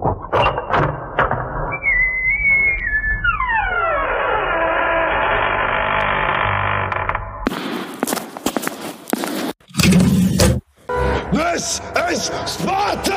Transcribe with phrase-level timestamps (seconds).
[0.00, 0.08] This
[12.08, 13.12] is Sparta!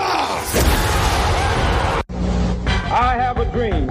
[2.91, 3.82] I have a dream.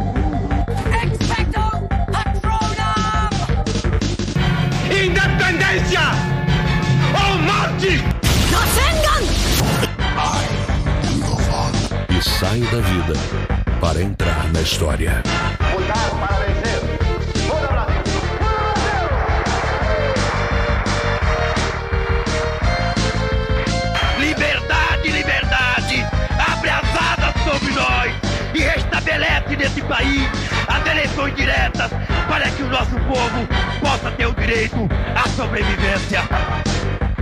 [14.63, 15.23] História.
[15.25, 16.81] Para vencer.
[17.69, 18.03] Brasil.
[24.21, 26.07] Liberdade, liberdade!
[26.53, 28.13] Abre as asas sobre nós
[28.55, 30.29] e restabelece nesse país
[30.69, 31.91] as eleições diretas
[32.29, 33.49] para que o nosso povo
[33.81, 36.23] possa ter o direito à sobrevivência.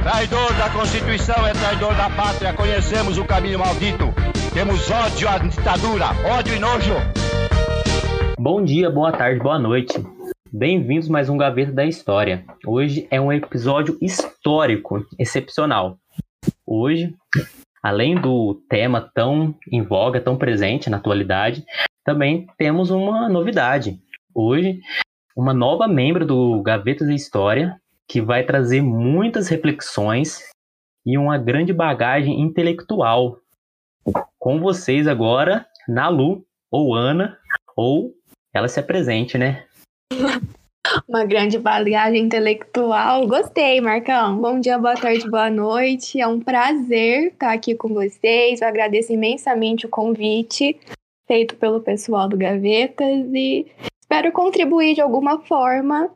[0.02, 2.52] Traidor da Constituição é traidor da pátria.
[2.52, 4.12] Conhecemos o caminho maldito.
[4.52, 7.19] Temos ódio à ditadura, ódio e nojo.
[8.52, 9.94] Bom dia, boa tarde, boa noite.
[10.52, 12.44] Bem-vindos mais um Gaveta da História.
[12.66, 16.00] Hoje é um episódio histórico, excepcional.
[16.66, 17.14] Hoje,
[17.80, 21.64] além do tema tão em voga, tão presente na atualidade,
[22.04, 24.00] também temos uma novidade.
[24.34, 24.80] Hoje,
[25.36, 30.40] uma nova membro do Gavetas da História que vai trazer muitas reflexões
[31.06, 33.38] e uma grande bagagem intelectual.
[34.40, 37.38] Com vocês agora, Nalu ou Ana,
[37.76, 38.12] ou
[38.52, 39.64] ela se apresente, né?
[41.08, 43.26] Uma grande bagagem intelectual.
[43.26, 44.40] Gostei, Marcão.
[44.40, 46.20] Bom dia, boa tarde, boa noite.
[46.20, 48.60] É um prazer estar aqui com vocês.
[48.60, 50.78] Eu agradeço imensamente o convite
[51.28, 56.10] feito pelo pessoal do Gavetas e espero contribuir de alguma forma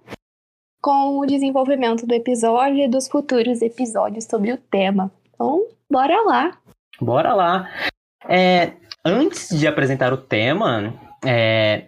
[0.82, 5.10] com o desenvolvimento do episódio e dos futuros episódios sobre o tema.
[5.32, 6.58] Então, bora lá.
[7.00, 7.70] Bora lá.
[8.28, 8.72] É,
[9.04, 10.92] antes de apresentar o tema,
[11.24, 11.84] é,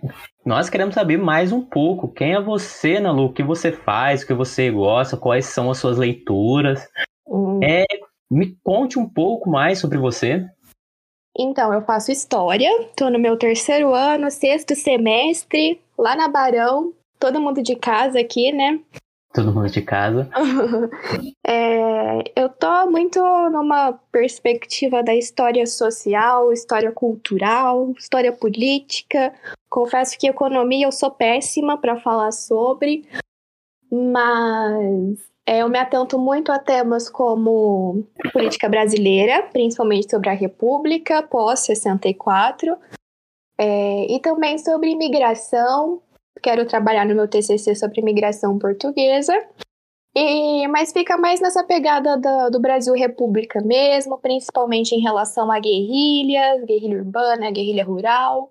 [0.46, 2.06] nós queremos saber mais um pouco.
[2.06, 3.24] Quem é você, Nalu?
[3.24, 4.22] O que você faz?
[4.22, 5.16] O que você gosta?
[5.16, 6.88] Quais são as suas leituras?
[7.26, 7.58] Hum.
[7.60, 7.84] É,
[8.30, 10.48] me conte um pouco mais sobre você.
[11.36, 17.40] Então, eu faço história, tô no meu terceiro ano, sexto semestre, lá na Barão, todo
[17.40, 18.78] mundo de casa aqui, né?
[19.36, 20.28] Todo mundo de casa.
[21.48, 23.20] É, eu tô muito
[23.50, 29.32] numa perspectiva da história social, história cultural, história política.
[29.68, 33.06] Confesso que economia eu sou péssima para falar sobre,
[33.90, 41.22] mas é, eu me atento muito a temas como política brasileira, principalmente sobre a República
[41.22, 42.76] pós-64,
[43.56, 46.02] é, e também sobre imigração.
[46.42, 49.34] Quero trabalhar no meu TCC sobre imigração portuguesa.
[50.14, 55.60] E, mas fica mais nessa pegada do, do Brasil República mesmo, principalmente em relação a
[55.60, 58.50] guerrilhas, guerrilha urbana, guerrilha rural.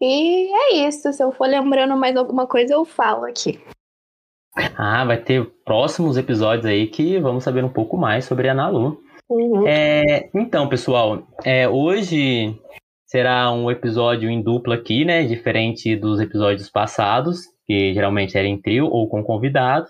[0.00, 1.12] E é isso.
[1.12, 3.60] Se eu for lembrando mais alguma coisa, eu falo aqui.
[4.76, 9.02] Ah, vai ter próximos episódios aí que vamos saber um pouco mais sobre a Nalu.
[9.28, 9.66] Uhum.
[9.66, 12.56] É, então, pessoal, é, hoje
[13.16, 15.24] será um episódio em dupla aqui, né?
[15.24, 19.86] Diferente dos episódios passados, que geralmente era em trio ou com convidado.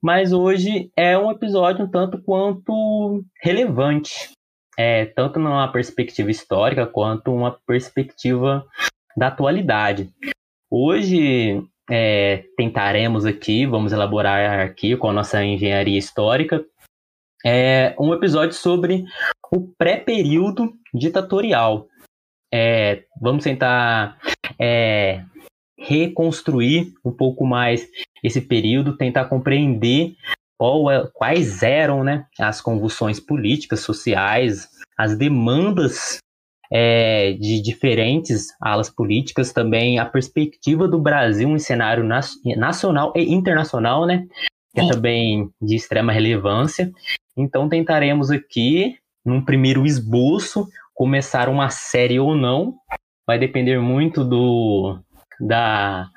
[0.00, 4.30] Mas hoje é um episódio um tanto quanto relevante,
[4.78, 8.64] é, tanto numa perspectiva histórica quanto uma perspectiva
[9.16, 10.08] da atualidade.
[10.70, 16.64] Hoje é, tentaremos aqui, vamos elaborar aqui com a nossa engenharia histórica,
[17.44, 19.04] é, um episódio sobre
[19.52, 21.88] o pré-período ditatorial.
[22.52, 24.18] É, vamos tentar
[24.58, 25.22] é,
[25.78, 27.86] reconstruir um pouco mais
[28.22, 30.14] esse período, tentar compreender
[30.58, 36.18] qual é- quais eram né, as convulsões políticas, sociais, as demandas
[36.72, 43.32] é, de diferentes alas políticas, também a perspectiva do Brasil em cenário nas- nacional e
[43.32, 44.26] internacional, né?
[44.74, 46.90] Que é também de extrema relevância.
[47.36, 50.66] Então tentaremos aqui, num primeiro esboço,
[50.96, 52.74] começar uma série ou não.
[53.26, 54.98] Vai depender muito do
[55.38, 56.08] da,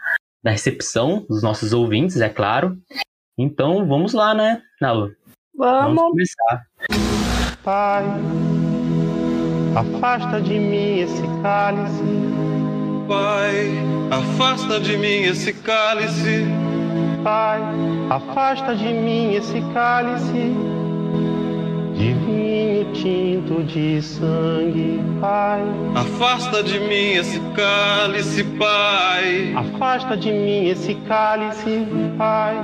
[0.42, 2.78] da recepção dos nossos ouvintes, é claro.
[3.38, 5.12] Então vamos lá, né, Nalu?
[5.56, 6.12] Vamos Vamos.
[6.12, 6.66] começar.
[7.64, 8.06] Pai,
[9.76, 12.04] afasta de mim esse cálice,
[13.08, 13.68] Pai,
[14.12, 16.46] afasta de mim esse cálice.
[17.24, 17.60] Pai,
[18.10, 20.79] afasta de mim esse cálice
[22.00, 25.62] de vinho tinto de sangue, Pai.
[25.96, 29.54] Afasta de mim esse cálice, Pai.
[29.54, 31.86] Afasta de mim esse cálice,
[32.18, 32.56] Pai.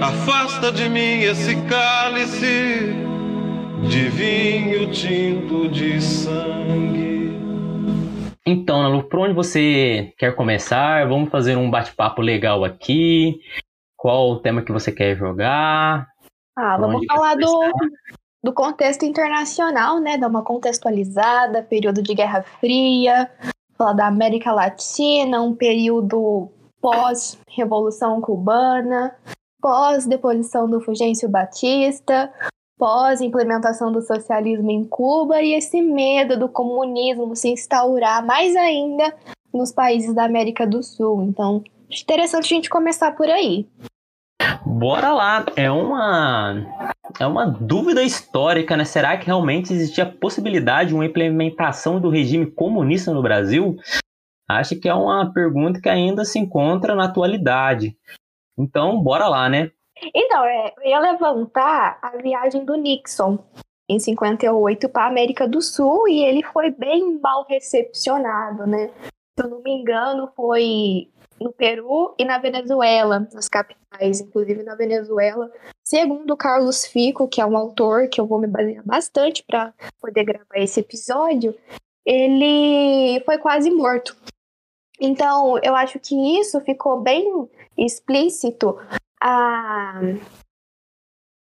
[0.00, 2.94] Afasta de mim esse cálice
[3.88, 7.36] de vinho tinto de sangue.
[8.46, 11.08] Então, Nalu, por onde você quer começar?
[11.08, 13.40] Vamos fazer um bate-papo legal aqui.
[13.96, 16.13] Qual o tema que você quer jogar?
[16.56, 17.72] Ah, Por vamos falar do,
[18.42, 20.16] do contexto internacional, né?
[20.16, 23.30] Dar uma contextualizada, período de Guerra Fria,
[23.76, 26.48] falar da América Latina, um período
[26.80, 29.16] pós-Revolução Cubana,
[29.60, 32.32] pós-deposição do Fulgêncio Batista,
[32.76, 39.14] pós-implementação do socialismo em Cuba e esse medo do comunismo se instaurar mais ainda
[39.52, 41.22] nos países da América do Sul.
[41.22, 43.66] Então, acho interessante a gente começar por aí.
[44.64, 45.44] Bora lá.
[45.56, 46.54] É uma
[47.20, 48.84] é uma dúvida histórica, né?
[48.84, 53.76] Será que realmente existia possibilidade de uma implementação do regime comunista no Brasil?
[54.48, 57.96] Acho que é uma pergunta que ainda se encontra na atualidade.
[58.58, 59.70] Então, bora lá, né?
[60.14, 63.38] Então, é, eu ia levantar a viagem do Nixon
[63.88, 68.90] em 58 para a América do Sul e ele foi bem mal recepcionado, né?
[69.38, 74.74] Se eu não me engano, foi no Peru e na Venezuela, nas capitais, inclusive na
[74.74, 75.50] Venezuela.
[75.82, 80.24] Segundo Carlos Fico, que é um autor que eu vou me basear bastante para poder
[80.24, 81.54] gravar esse episódio,
[82.04, 84.16] ele foi quase morto.
[85.00, 88.78] Então, eu acho que isso ficou bem explícito
[89.20, 90.00] a,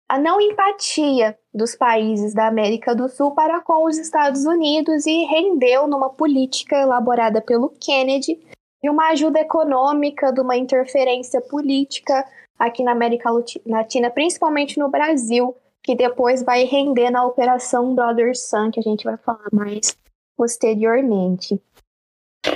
[0.08, 5.25] a não empatia dos países da América do Sul para com os Estados Unidos e
[5.25, 8.40] rendeu numa política elaborada pelo Kennedy
[8.82, 12.25] de uma ajuda econômica, de uma interferência política
[12.58, 13.31] aqui na América
[13.67, 19.05] Latina, principalmente no Brasil, que depois vai render na Operação Brother Sun, que a gente
[19.05, 19.96] vai falar mais
[20.37, 21.61] posteriormente.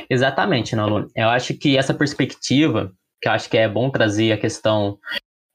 [0.08, 1.10] Exatamente, Nalu.
[1.14, 4.98] Eu acho que essa perspectiva, que eu acho que é bom trazer a questão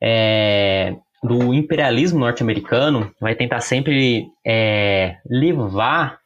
[0.02, 6.20] é, do imperialismo norte-americano, vai tentar sempre é, levar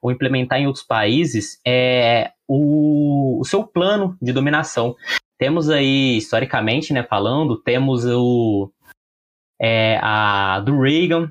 [0.00, 4.94] ou implementar em outros países é, o, o seu plano de dominação.
[5.38, 8.70] Temos aí, historicamente, né, falando, temos o
[9.60, 11.30] é, a do Reagan,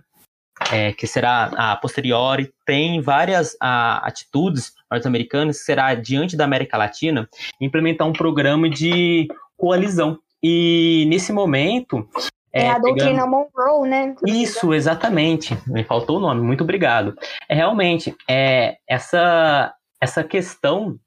[0.71, 6.77] é, que será a posteriori, tem várias a, atitudes norte-americanas que será diante da América
[6.77, 7.29] Latina
[7.59, 9.27] implementar um programa de
[9.57, 10.19] coalizão.
[10.41, 12.07] E nesse momento.
[12.53, 14.15] É, a doutrina Monroe, né?
[14.25, 15.57] Isso, exatamente.
[15.67, 17.15] Me faltou o nome, muito obrigado.
[17.49, 20.99] É realmente é essa essa questão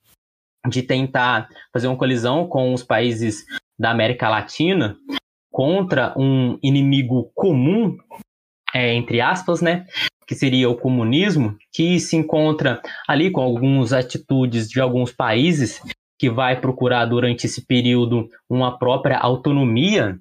[0.67, 3.45] de tentar fazer uma colisão com os países
[3.79, 4.97] da América Latina
[5.51, 7.97] contra um inimigo comum,
[8.75, 9.87] é, entre aspas, né?
[10.27, 15.81] Que seria o comunismo, que se encontra ali com algumas atitudes de alguns países
[16.19, 20.19] que vai procurar durante esse período uma própria autonomia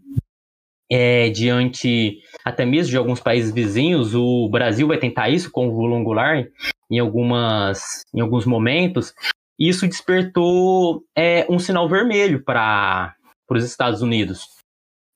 [0.89, 4.13] é, diante até mesmo de alguns países vizinhos.
[4.15, 6.47] O Brasil vai tentar isso com o Goulart
[6.89, 9.13] em algumas em alguns momentos.
[9.59, 13.15] Isso despertou é, um sinal vermelho para
[13.49, 14.45] os Estados Unidos,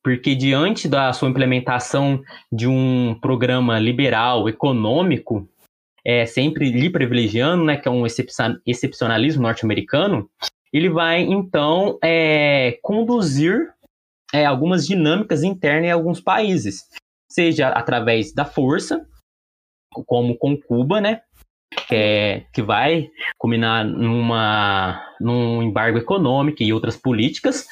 [0.02, 5.48] porque diante da sua implementação de um programa liberal econômico,
[6.04, 8.04] é, sempre lhe privilegiando, né, que é um
[8.66, 10.28] excepcionalismo norte-americano,
[10.72, 13.72] ele vai então é, conduzir
[14.32, 16.88] é, algumas dinâmicas internas em alguns países,
[17.30, 19.06] seja através da força,
[20.06, 21.20] como com Cuba, né,
[21.88, 27.66] que, é, que vai culminar numa, num embargo econômico e outras políticas,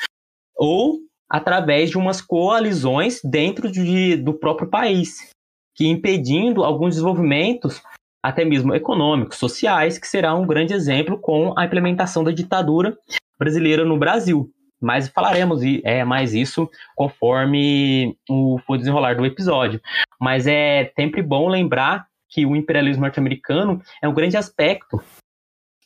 [0.57, 5.31] ou através de umas coalizões dentro de, do próprio país,
[5.75, 7.81] que impedindo alguns desenvolvimentos,
[8.23, 12.97] até mesmo econômicos, sociais, que será um grande exemplo com a implementação da ditadura
[13.39, 14.51] brasileira no Brasil.
[14.81, 19.81] Mas falaremos é, mais isso conforme o for desenrolar do episódio.
[20.19, 25.03] Mas é sempre bom lembrar que o imperialismo norte-americano é um grande aspecto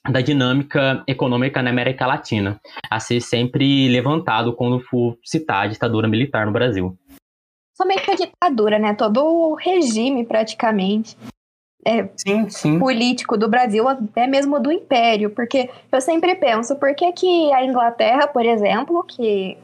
[0.09, 2.61] da dinâmica econômica na América Latina,
[2.91, 6.97] a ser sempre levantado quando for citar a ditadura militar no Brasil.
[7.75, 8.95] Somente a ditadura, né?
[8.95, 11.17] Todo o regime, praticamente.
[11.87, 12.79] É, sim, sim.
[12.79, 17.63] político do Brasil, até mesmo do Império, porque eu sempre penso, por que, que a
[17.63, 19.59] Inglaterra, por exemplo, que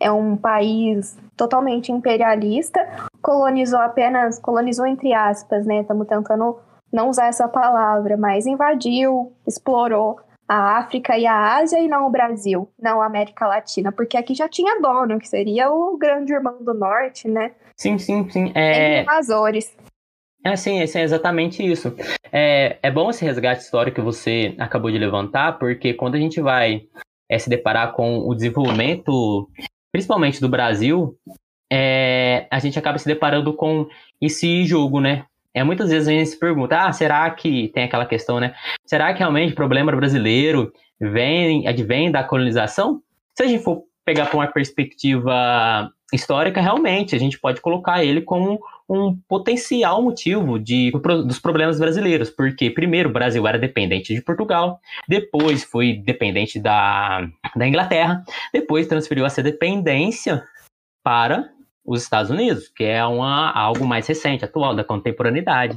[0.00, 2.80] é um país totalmente imperialista,
[3.22, 5.80] colonizou apenas, colonizou entre aspas, né?
[5.80, 6.58] Estamos tentando
[6.92, 12.10] não usar essa palavra, mas invadiu, explorou a África e a Ásia e não o
[12.10, 16.56] Brasil, não a América Latina, porque aqui já tinha dono, que seria o grande irmão
[16.64, 17.52] do norte, né?
[17.76, 18.50] Sim, sim, sim.
[18.54, 19.04] É...
[19.08, 19.76] Azores.
[20.44, 21.94] É, sim, é exatamente isso.
[22.32, 26.40] É, é bom esse resgate histórico que você acabou de levantar, porque quando a gente
[26.40, 26.82] vai
[27.28, 29.50] é, se deparar com o desenvolvimento,
[29.92, 31.16] principalmente do Brasil,
[31.70, 33.88] é, a gente acaba se deparando com
[34.20, 35.24] esse jogo, né?
[35.58, 38.54] é, muitas vezes a gente se pergunta, ah, será que tem aquela questão, né?
[38.84, 43.02] Será que realmente o problema brasileiro vem, advém da colonização?
[43.34, 48.22] Se a gente for pegar por uma perspectiva histórica, realmente a gente pode colocar ele
[48.22, 50.90] como um potencial motivo de,
[51.26, 57.28] dos problemas brasileiros, porque primeiro o Brasil era dependente de Portugal, depois foi dependente da,
[57.54, 60.42] da Inglaterra, depois transferiu essa dependência
[61.04, 61.50] para
[61.84, 65.76] os Estados Unidos, que é uma, algo mais recente, atual, da contemporaneidade.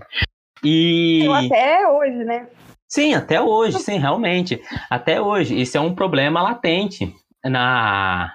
[0.63, 1.27] E...
[1.29, 2.47] Até hoje, né?
[2.87, 4.61] Sim, até hoje, sim, realmente.
[4.89, 5.59] Até hoje.
[5.59, 7.13] Isso é um problema latente
[7.43, 8.33] na,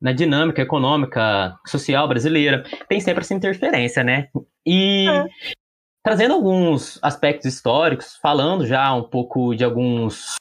[0.00, 2.64] na dinâmica econômica, social brasileira.
[2.88, 4.28] Tem sempre essa interferência, né?
[4.64, 5.26] E é.
[6.02, 10.36] trazendo alguns aspectos históricos, falando já um pouco de alguns.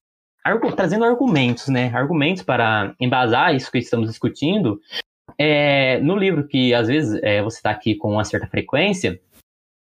[0.75, 1.91] trazendo argumentos, né?
[1.93, 4.79] Argumentos para embasar isso que estamos discutindo.
[5.37, 9.19] É, no livro que às vezes é, você está aqui com uma certa frequência,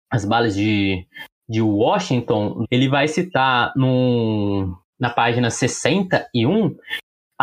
[0.10, 1.06] As Balas de,
[1.48, 6.76] de Washington, ele vai citar num, na página 61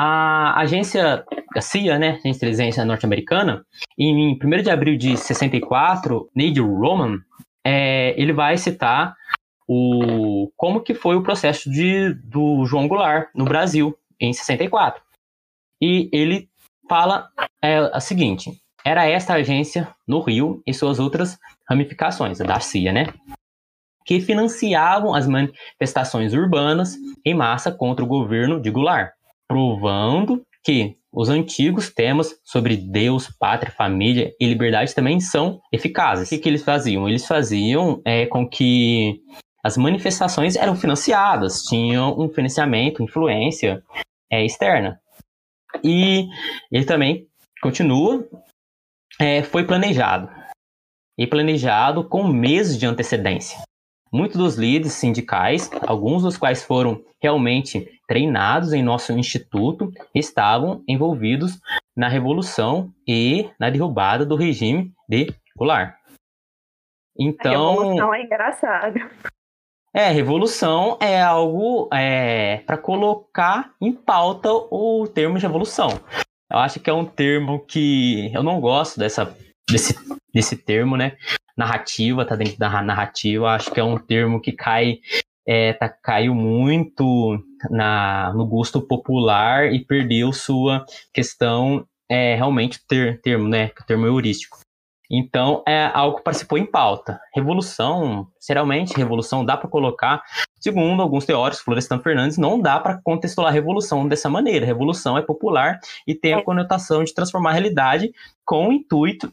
[0.03, 3.67] a agência a CIA, né, a inteligência norte-americana,
[3.99, 7.19] em 1 de abril de 64, Neil Roman,
[7.63, 9.15] é, ele vai citar
[9.69, 15.03] o, como que foi o processo de, do João Goulart no Brasil, em 64.
[15.83, 16.49] E ele
[16.89, 17.29] fala
[17.63, 21.39] é, a seguinte, era esta agência no Rio e suas outras
[21.69, 23.07] ramificações, da CIA, né?
[24.07, 29.13] Que financiavam as manifestações urbanas em massa contra o governo de Goulart
[29.51, 36.29] provando que os antigos temas sobre Deus, pátria, família e liberdade também são eficazes.
[36.29, 37.09] O que, que eles faziam?
[37.09, 39.21] Eles faziam é, com que
[39.65, 43.83] as manifestações eram financiadas, tinham um financiamento, influência
[44.31, 45.01] é, externa.
[45.83, 46.29] E
[46.71, 47.27] ele também
[47.61, 48.25] continua,
[49.21, 50.29] é, foi planejado.
[51.19, 53.59] E planejado com meses de antecedência.
[54.13, 61.61] Muitos dos líderes sindicais, alguns dos quais foram realmente treinados em nosso instituto, estavam envolvidos
[61.97, 65.95] na revolução e na derrubada do regime de Goulart.
[67.17, 69.01] Então, a revolução é engraçado.
[69.93, 75.89] É, revolução é algo é, para colocar em pauta o termo de revolução.
[76.51, 79.37] Eu acho que é um termo que eu não gosto dessa,
[79.69, 79.95] desse,
[80.33, 81.17] desse termo, né?
[81.61, 83.51] Narrativa, tá dentro da narrativa.
[83.51, 84.99] Acho que é um termo que cai,
[85.47, 87.39] é, tá, caiu muito
[87.71, 93.71] na, no gosto popular e perdeu sua questão é, realmente ter termo, né?
[93.87, 94.59] Termo heurístico.
[95.13, 97.21] Então, é algo para se pôr em pauta.
[97.35, 100.23] Revolução, seriamente, revolução dá para colocar,
[100.61, 104.65] segundo alguns teóricos, Florestan Fernandes, não dá para contextualizar a revolução dessa maneira.
[104.65, 106.43] Revolução é popular e tem a é.
[106.43, 108.13] conotação de transformar a realidade
[108.45, 109.33] com o intuito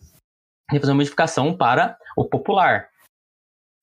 [0.71, 2.89] de fazer uma modificação para o popular.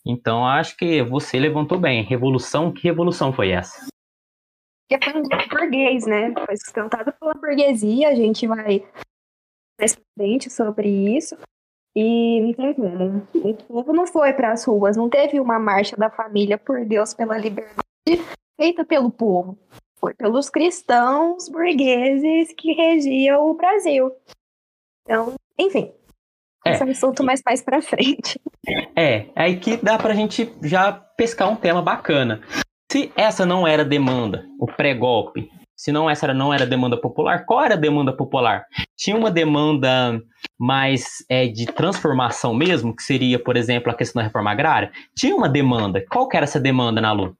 [0.06, 2.02] Então, acho que você levantou bem.
[2.04, 3.86] Revolução, que revolução foi essa?
[4.88, 6.32] Que foi um burguês, né?
[6.44, 8.86] Foi sustentado pela burguesia, a gente vai
[9.80, 11.36] mais frente sobre isso.
[11.96, 13.26] E não.
[13.34, 17.14] O povo não foi para as ruas, não teve uma marcha da família por Deus
[17.14, 17.84] pela liberdade
[18.56, 19.58] feita pelo povo.
[19.98, 24.14] Foi pelos cristãos burgueses que regiam o Brasil.
[25.02, 25.94] Então, enfim.
[26.66, 28.40] Esse é assunto mais mais pra frente.
[28.97, 32.40] É, aí que dá pra gente já pescar um tema bacana.
[32.90, 37.62] Se essa não era demanda, o pré-golpe, se não essa não era demanda popular, qual
[37.62, 38.64] era a demanda popular?
[38.97, 40.23] Tinha uma demanda
[40.59, 44.92] mais é, de transformação mesmo, que seria, por exemplo, a questão da reforma agrária?
[45.14, 46.04] Tinha uma demanda.
[46.09, 47.37] Qual que era essa demanda, Nalu?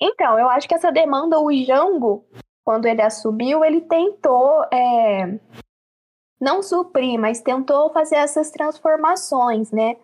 [0.00, 2.26] Então, eu acho que essa demanda, o Jango,
[2.62, 5.38] quando ele assumiu, ele tentou é,
[6.44, 9.96] não suprir, mas tentou fazer essas transformações, né?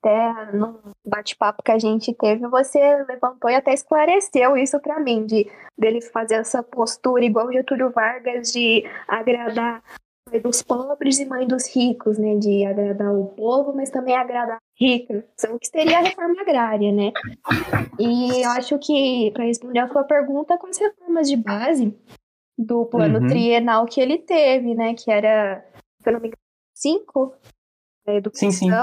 [0.00, 5.26] Até no bate-papo que a gente teve, você levantou e até esclareceu isso para mim,
[5.26, 9.82] de dele fazer essa postura igual Getúlio Vargas de agradar
[10.28, 12.36] mãe dos pobres e mãe dos ricos, né?
[12.36, 15.24] De agradar o povo, mas também agradar rica.
[15.50, 17.12] O que seria a reforma agrária, né?
[17.98, 21.96] E eu acho que, para responder a sua pergunta, com as reformas de base
[22.58, 23.26] do plano uhum.
[23.26, 24.94] trienal que ele teve, né?
[24.94, 25.64] Que era
[26.02, 26.40] se eu não me engano,
[26.74, 27.34] cinco,
[28.06, 28.70] é, educação, sim, sim.
[28.70, 28.76] né?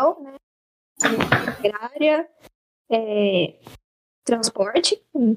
[1.48, 2.28] Agrária,
[2.90, 3.56] é,
[4.24, 5.02] transporte.
[5.14, 5.36] Na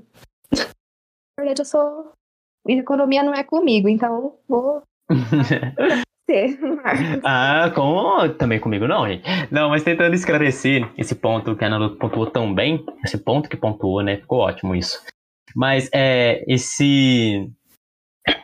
[1.39, 2.13] verdade, eu sou.
[2.69, 4.85] Economia não é comigo, então vou.
[7.25, 8.33] ah, com...
[8.39, 9.25] também comigo não, gente.
[9.51, 13.57] Não, mas tentando esclarecer esse ponto que a Ana pontuou tão bem, esse ponto que
[13.57, 14.19] pontuou, né?
[14.19, 15.05] Ficou ótimo isso.
[15.57, 17.51] Mas é, esse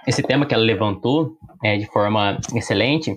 [0.06, 3.14] esse tema que ela levantou é, de forma excelente,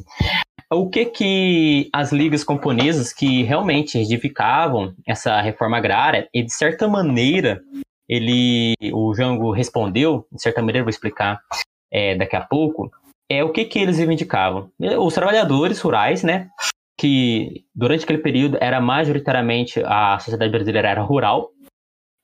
[0.72, 6.88] o que que as ligas camponesas que realmente edificavam essa reforma agrária e de certa
[6.88, 7.62] maneira
[8.08, 11.40] ele, o Jango respondeu, de certa maneira vou explicar
[11.92, 12.92] é, daqui a pouco,
[13.30, 14.70] é o que que eles reivindicavam.
[15.00, 16.50] Os trabalhadores rurais, né,
[17.00, 21.52] que durante aquele período era majoritariamente a sociedade brasileira era rural,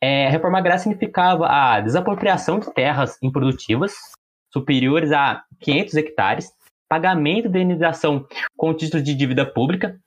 [0.02, 3.94] é, a reforma agrária significava a desapropriação de terras improdutivas
[4.52, 6.52] superiores a 500 hectares,
[6.90, 8.26] pagamento de indenização
[8.56, 10.00] com título de dívida pública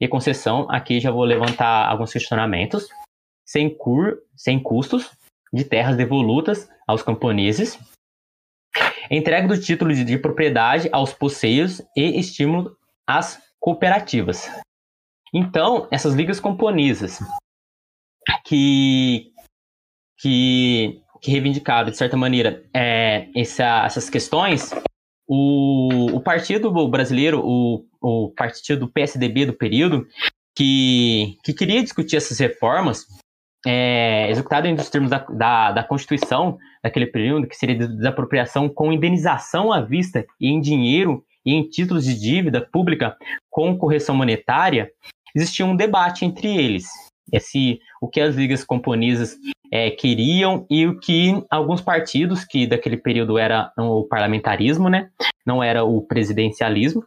[0.00, 2.88] e concessão, aqui já vou levantar alguns questionamentos,
[3.44, 5.10] sem, cur, sem custos
[5.52, 7.78] de terras devolutas aos camponeses,
[9.10, 14.48] entrega do título de, de propriedade aos posseios e estímulo às cooperativas.
[15.34, 17.18] Então, essas ligas camponesas
[18.44, 19.32] que,
[20.18, 24.74] que, que reivindicaram, de certa maneira, é, essa, essas questões,
[25.26, 30.06] o, o Partido Brasileiro, o, o partido PSDB do período,
[30.56, 33.06] que, que queria discutir essas reformas,
[33.64, 34.32] é,
[34.76, 40.26] nos termos da, da, da, Constituição daquele período, que seria desapropriação com indenização à vista
[40.40, 43.16] e em dinheiro e em títulos de dívida pública
[43.48, 44.90] com correção monetária,
[45.34, 46.86] existia um debate entre eles.
[47.32, 49.36] Esse, o que as ligas camponesas
[49.70, 55.10] é, queriam e o que alguns partidos, que daquele período era o parlamentarismo, né,
[55.46, 57.04] não era o presidencialismo,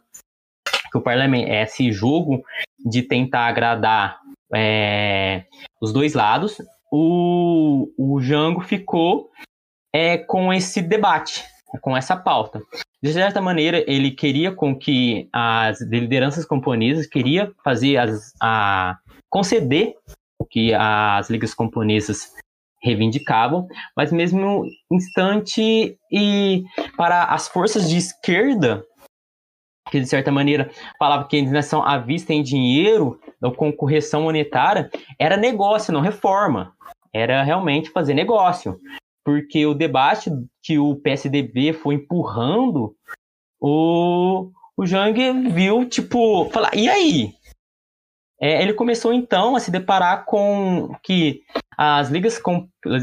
[0.90, 2.42] que o parlamento, é esse jogo
[2.84, 4.18] de tentar agradar
[4.52, 5.44] é,
[5.80, 6.58] os dois lados,
[6.90, 9.30] o, o Jango ficou
[9.92, 11.44] é, com esse debate,
[11.80, 12.60] com essa pauta.
[13.02, 18.98] De certa maneira, ele queria com que as lideranças camponesas queria fazer as, a
[19.30, 19.94] conceder
[20.38, 22.32] o que as ligas camponesas
[22.82, 23.66] reivindicavam,
[23.96, 26.64] mas mesmo instante e
[26.96, 28.84] para as forças de esquerda
[29.90, 34.22] que de certa maneira falava que a indenização à vista em dinheiro ou com correção
[34.22, 36.74] monetária era negócio, não reforma.
[37.12, 38.80] Era realmente fazer negócio
[39.26, 40.30] porque o debate
[40.62, 42.94] que o PSDB foi empurrando,
[43.60, 47.34] o, o Jang viu, tipo, falar, e aí?
[48.40, 51.42] É, ele começou então a se deparar com que
[51.76, 52.40] as ligas,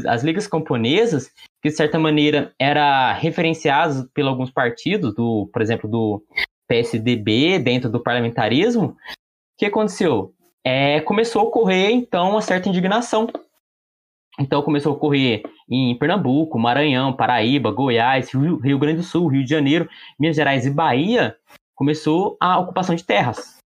[0.06, 1.30] as ligas camponesas,
[1.62, 6.22] que de certa maneira era referenciadas por alguns partidos, do, por exemplo, do
[6.68, 8.96] PSDB dentro do parlamentarismo, o
[9.58, 10.32] que aconteceu?
[10.64, 13.28] É, começou a ocorrer então uma certa indignação
[14.38, 19.44] então começou a ocorrer em Pernambuco, Maranhão, Paraíba, Goiás, Rio, Rio, Grande do Sul, Rio
[19.44, 21.36] de Janeiro, Minas Gerais e Bahia,
[21.74, 23.58] começou a ocupação de terras.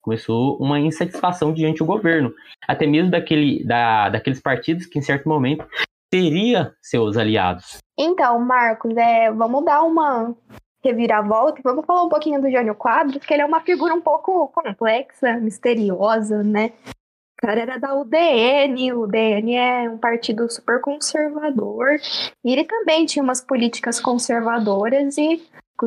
[0.00, 2.32] Começou uma insatisfação diante do governo,
[2.66, 5.66] até mesmo daquele, da, daqueles partidos que em certo momento
[6.10, 7.78] teria seus aliados.
[7.98, 10.34] Então, Marcos, é, vamos dar uma
[10.82, 14.48] reviravolta, vamos falar um pouquinho do Jânio Quadros, que ele é uma figura um pouco
[14.48, 16.72] complexa, misteriosa, né?
[17.40, 21.96] cara era da UDN, o UDN é um partido super conservador,
[22.44, 25.42] e ele também tinha umas políticas conservadoras e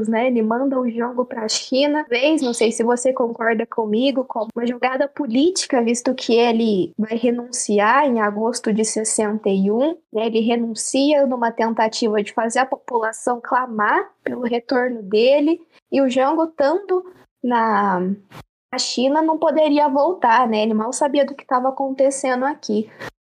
[0.08, 0.28] né?
[0.28, 2.06] Ele manda o jogo para a China.
[2.10, 7.18] Vez, não sei se você concorda comigo, como uma jogada política, visto que ele vai
[7.18, 9.98] renunciar em agosto de 61.
[10.12, 10.28] Né?
[10.28, 15.62] Ele renuncia numa tentativa de fazer a população clamar pelo retorno dele.
[15.92, 17.04] E o Jango, estando
[17.44, 18.02] na
[18.74, 20.64] a China não poderia voltar, né?
[20.64, 22.90] Ele mal sabia do que estava acontecendo aqui.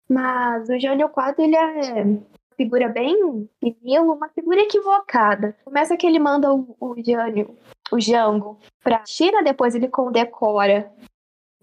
[0.07, 2.19] Mas o Jânio Quadro, ele é
[2.61, 5.57] figura bem vinilo, uma figura equivocada.
[5.65, 7.57] Começa que ele manda o, o Jânio,
[7.91, 10.93] o Jango, para a China, depois ele condecora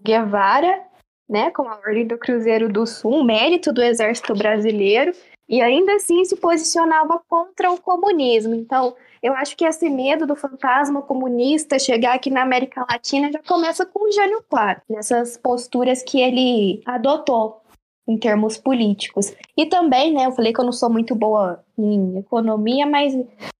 [0.02, 0.82] Guevara,
[1.28, 5.12] né, com a Ordem do Cruzeiro do Sul, um mérito do exército brasileiro,
[5.48, 8.56] e ainda assim se posicionava contra o comunismo.
[8.56, 13.40] Então, eu acho que esse medo do fantasma comunista chegar aqui na América Latina já
[13.46, 17.62] começa com o Jânio Quadro, nessas posturas que ele adotou
[18.08, 19.34] em termos políticos.
[19.56, 23.14] E também, né, eu falei que eu não sou muito boa em economia, mas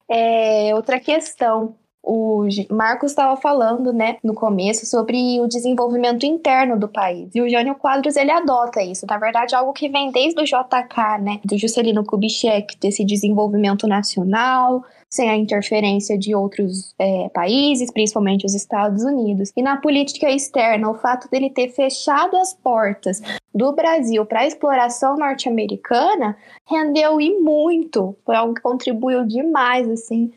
[0.09, 1.77] é outra questão
[2.09, 7.29] o Marcos estava falando, né, no começo, sobre o desenvolvimento interno do país.
[7.35, 9.05] E o Jânio Quadros, ele adota isso.
[9.07, 14.83] Na verdade, algo que vem desde o JK, né, do Juscelino Kubitschek, desse desenvolvimento nacional,
[15.11, 19.53] sem a interferência de outros é, países, principalmente os Estados Unidos.
[19.55, 23.21] E na política externa, o fato dele ter fechado as portas
[23.55, 28.17] do Brasil para a exploração norte-americana rendeu e muito.
[28.25, 30.31] Foi algo que contribuiu demais, assim,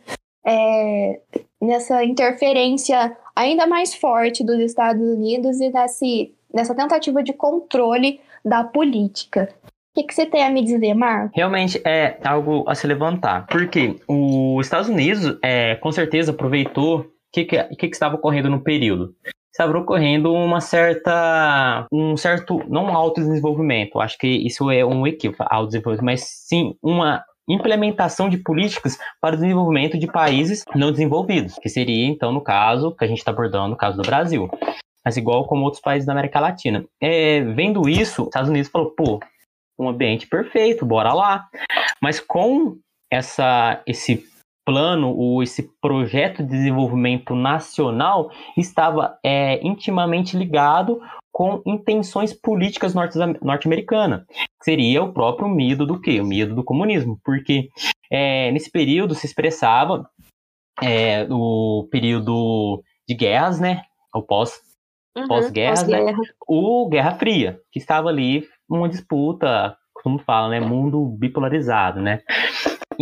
[0.46, 1.20] é,
[1.62, 8.64] nessa interferência ainda mais forte dos Estados Unidos e nesse, nessa tentativa de controle da
[8.64, 9.50] política.
[9.66, 11.34] O que, que, você tem a me dizer, Marco?
[11.36, 13.46] Realmente é algo a se levantar.
[13.48, 18.62] Porque os Estados Unidos, é, com certeza, aproveitou que, que, que, que estava ocorrendo no
[18.62, 19.14] período?
[19.52, 25.06] Estava ocorrendo uma certa, um certo, não um alto desenvolvimento, acho que isso é um
[25.06, 27.22] equívoco, alto desenvolvimento, mas sim uma
[27.54, 32.96] implementação de políticas para o desenvolvimento de países não desenvolvidos, que seria, então, no caso,
[32.96, 34.50] que a gente está abordando, no caso do Brasil.
[35.04, 36.86] Mas igual como outros países da América Latina.
[37.02, 39.20] É, vendo isso, os Estados Unidos falou, pô,
[39.80, 41.48] um ambiente perfeito, bora lá.
[42.02, 42.78] Mas com
[43.10, 44.26] essa, esse
[44.66, 54.24] plano ou esse projeto de desenvolvimento nacional estava é, intimamente ligado com intenções políticas norte-americanas.
[54.62, 56.20] Seria o próprio medo do quê?
[56.20, 57.20] O medo do comunismo.
[57.24, 57.70] Porque
[58.12, 60.08] é, nesse período se expressava
[60.82, 63.84] é, o período de guerras, né?
[64.14, 64.60] O pós,
[65.18, 66.14] uhum, pós-guerra, né?
[66.48, 70.60] o Guerra Fria, que estava ali uma disputa, como fala, né?
[70.60, 72.22] Mundo bipolarizado, né?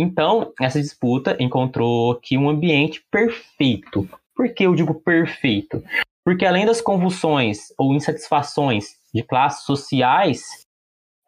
[0.00, 4.08] Então, essa disputa encontrou aqui um ambiente perfeito.
[4.34, 5.84] Por que eu digo perfeito?
[6.24, 10.64] Porque além das convulsões ou insatisfações de classes sociais,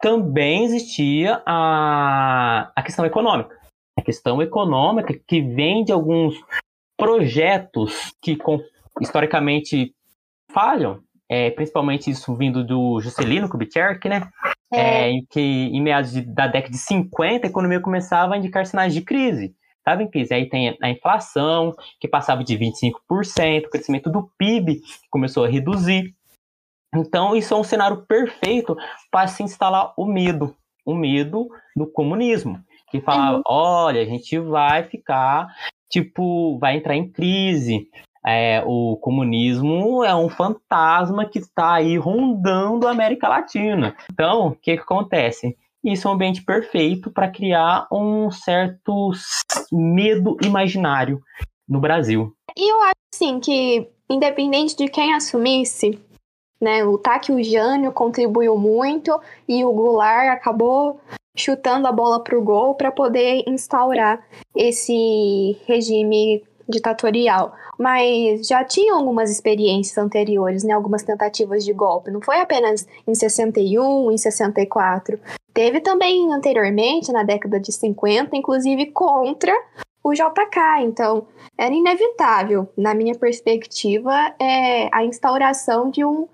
[0.01, 3.55] também existia a, a questão econômica.
[3.95, 6.35] A questão econômica que vem de alguns
[6.97, 8.35] projetos que
[8.99, 9.93] historicamente
[10.51, 14.29] falham, é, principalmente isso vindo do Juscelino Kubitschek, né?
[14.71, 15.09] É.
[15.09, 18.93] É, que em meados de, da década de 50 a economia começava a indicar sinais
[18.93, 19.55] de crise
[19.99, 20.33] em crise.
[20.33, 25.47] Aí tem a inflação, que passava de 25%, o crescimento do PIB, que começou a
[25.47, 26.15] reduzir.
[26.95, 28.77] Então, isso é um cenário perfeito
[29.11, 32.63] para se instalar o medo, o medo do comunismo.
[32.89, 33.43] Que fala, uhum.
[33.45, 35.47] olha, a gente vai ficar,
[35.89, 37.89] tipo, vai entrar em crise.
[38.25, 43.95] É, o comunismo é um fantasma que está aí rondando a América Latina.
[44.11, 45.57] Então, o que, que acontece?
[45.83, 49.11] Isso é um ambiente perfeito para criar um certo
[49.71, 51.21] medo imaginário
[51.67, 52.33] no Brasil.
[52.55, 55.99] E eu acho assim que, independente de quem assumisse,
[56.61, 61.01] né, o Taki Jânio contribuiu muito e o Goulart acabou
[61.35, 67.53] chutando a bola para o gol para poder instaurar esse regime ditatorial.
[67.77, 72.11] Mas já tinha algumas experiências anteriores, né, algumas tentativas de golpe.
[72.11, 75.19] Não foi apenas em 61, em 64.
[75.53, 79.53] Teve também anteriormente, na década de 50, inclusive contra
[80.03, 80.83] o JK.
[80.83, 86.27] Então, era inevitável, na minha perspectiva, é, a instauração de um,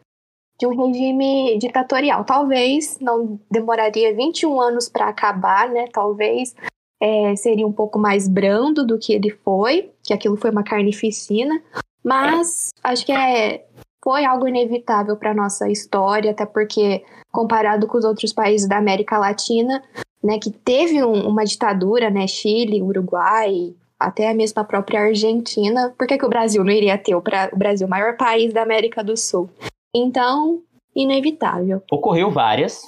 [0.60, 2.24] de um regime ditatorial.
[2.24, 5.88] Talvez não demoraria 21 anos para acabar, né?
[5.94, 6.56] Talvez
[7.02, 11.62] é, seria um pouco mais brando do que ele foi, que aquilo foi uma carnificina,
[12.04, 13.66] mas acho que é,
[14.04, 19.18] foi algo inevitável para nossa história, até porque comparado com os outros países da América
[19.18, 19.82] Latina,
[20.24, 26.08] né, que teve um, uma ditadura, né, Chile, Uruguai, até a mesma própria Argentina, por
[26.08, 29.04] que, que o Brasil não iria ter o, o Brasil, o maior país da América
[29.04, 29.50] do Sul?
[29.94, 30.62] Então,
[30.96, 31.84] inevitável.
[31.92, 32.82] Ocorreu várias,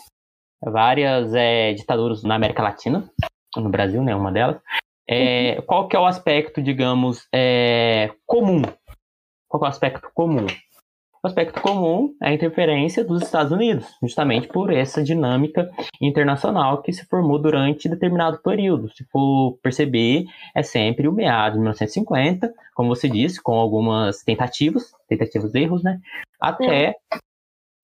[0.63, 3.09] várias é, ditaduras na América Latina,
[3.57, 4.61] no Brasil, né, uma delas.
[5.09, 5.65] É, uhum.
[5.65, 8.61] Qual que é o aspecto, digamos, é, comum?
[9.47, 10.47] Qual é o aspecto comum?
[11.23, 15.69] O aspecto comum é a interferência dos Estados Unidos, justamente por essa dinâmica
[16.01, 18.89] internacional que se formou durante determinado período.
[18.89, 24.91] Se for perceber, é sempre o meado de 1950, como você disse, com algumas tentativas,
[25.07, 25.99] tentativas de erros, né?
[26.39, 26.95] Até, é.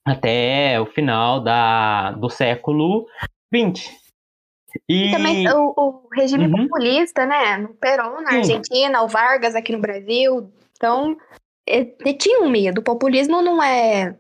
[0.04, 3.06] até o final da, do século
[3.54, 4.07] XX.
[4.88, 5.08] E...
[5.08, 6.68] e também o, o regime uhum.
[6.68, 7.58] populista, né?
[7.58, 8.38] No Perón, na Sim.
[8.38, 10.52] Argentina, o Vargas aqui no Brasil.
[10.76, 11.18] Então,
[11.66, 12.80] ele tinha um medo.
[12.80, 14.16] O populismo não é,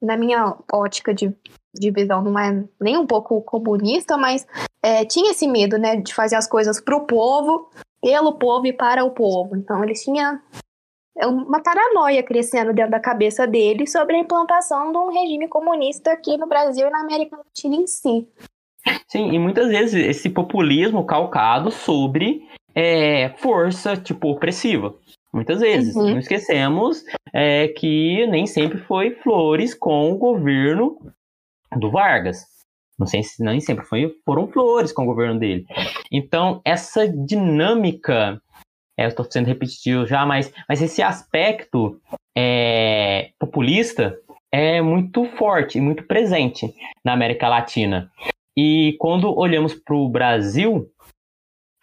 [0.00, 1.34] na minha ótica de,
[1.74, 4.46] de visão, não é nem um pouco comunista, mas
[4.82, 5.96] é, tinha esse medo, né?
[5.96, 9.56] De fazer as coisas pro povo, pelo povo e para o povo.
[9.56, 10.40] Então, eles tinham
[11.16, 16.10] é uma paranoia crescendo dentro da cabeça dele sobre a implantação de um regime comunista
[16.10, 18.26] aqui no Brasil e na América Latina em si.
[19.06, 22.42] Sim, e muitas vezes esse populismo calcado sobre
[22.74, 24.94] é, força, tipo, opressiva.
[25.32, 25.96] Muitas vezes.
[25.96, 26.10] Uhum.
[26.10, 30.98] Não esquecemos é, que nem sempre foi flores com o governo
[31.76, 32.44] do Vargas.
[32.98, 35.66] Não sei se nem sempre foi, foram flores com o governo dele.
[36.10, 38.40] Então, essa dinâmica,
[38.96, 42.00] é, eu estou sendo repetitivo já, mas, mas esse aspecto
[42.36, 44.18] é, populista
[44.52, 48.10] é muito forte e muito presente na América Latina.
[48.56, 50.91] E quando olhamos para o Brasil,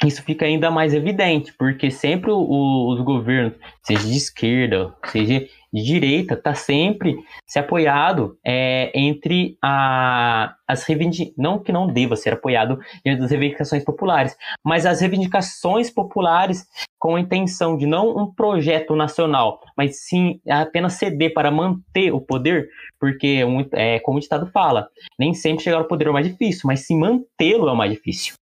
[0.05, 6.33] isso fica ainda mais evidente, porque sempre os governos, seja de esquerda, seja de direita,
[6.33, 12.79] está sempre se apoiado é, entre a, as reivindicações, não que não deva ser apoiado
[13.05, 16.65] entre as reivindicações populares, mas as reivindicações populares
[16.97, 22.21] com a intenção de não um projeto nacional, mas sim apenas ceder para manter o
[22.21, 22.67] poder,
[22.99, 26.62] porque, é, como o Estado fala, nem sempre chegar ao poder é o mais difícil,
[26.65, 28.33] mas sim mantê-lo é o mais difícil.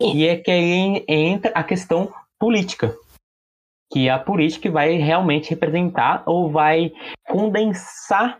[0.00, 2.94] E é que aí entra a questão política,
[3.92, 6.92] que é a política vai realmente representar ou vai
[7.28, 8.38] condensar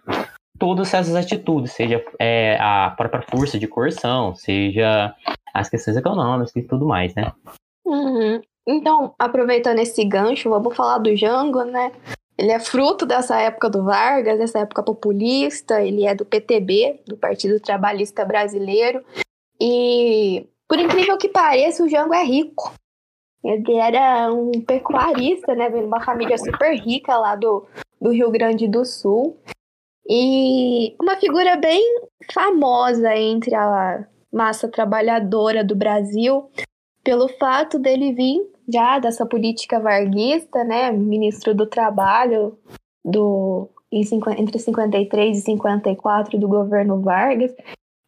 [0.59, 5.15] todas essas atitudes, seja é, a própria força de coerção, seja
[5.53, 7.33] as questões econômicas e tudo mais, né?
[7.85, 8.41] Uhum.
[8.67, 11.93] Então, aproveitando esse gancho, vamos falar do Jango, né?
[12.37, 17.17] Ele é fruto dessa época do Vargas, dessa época populista, ele é do PTB, do
[17.17, 19.05] Partido Trabalhista Brasileiro,
[19.61, 22.73] e por incrível que pareça, o Jango é rico.
[23.43, 25.69] Ele era um pecuarista, né?
[25.69, 27.67] Veio de uma família super rica lá do,
[28.01, 29.37] do Rio Grande do Sul.
[30.09, 31.83] E uma figura bem
[32.33, 36.51] famosa entre a massa trabalhadora do Brasil,
[37.03, 40.91] pelo fato dele vir já dessa política varguista, né?
[40.91, 42.59] Ministro do Trabalho
[43.05, 47.55] do, entre 53 e 54 do governo Vargas.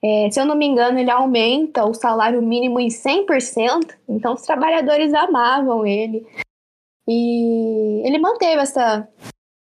[0.07, 4.43] É, se eu não me engano, ele aumenta o salário mínimo em 100%, então os
[4.43, 6.25] trabalhadores amavam ele.
[7.09, 9.09] E ele manteve essa.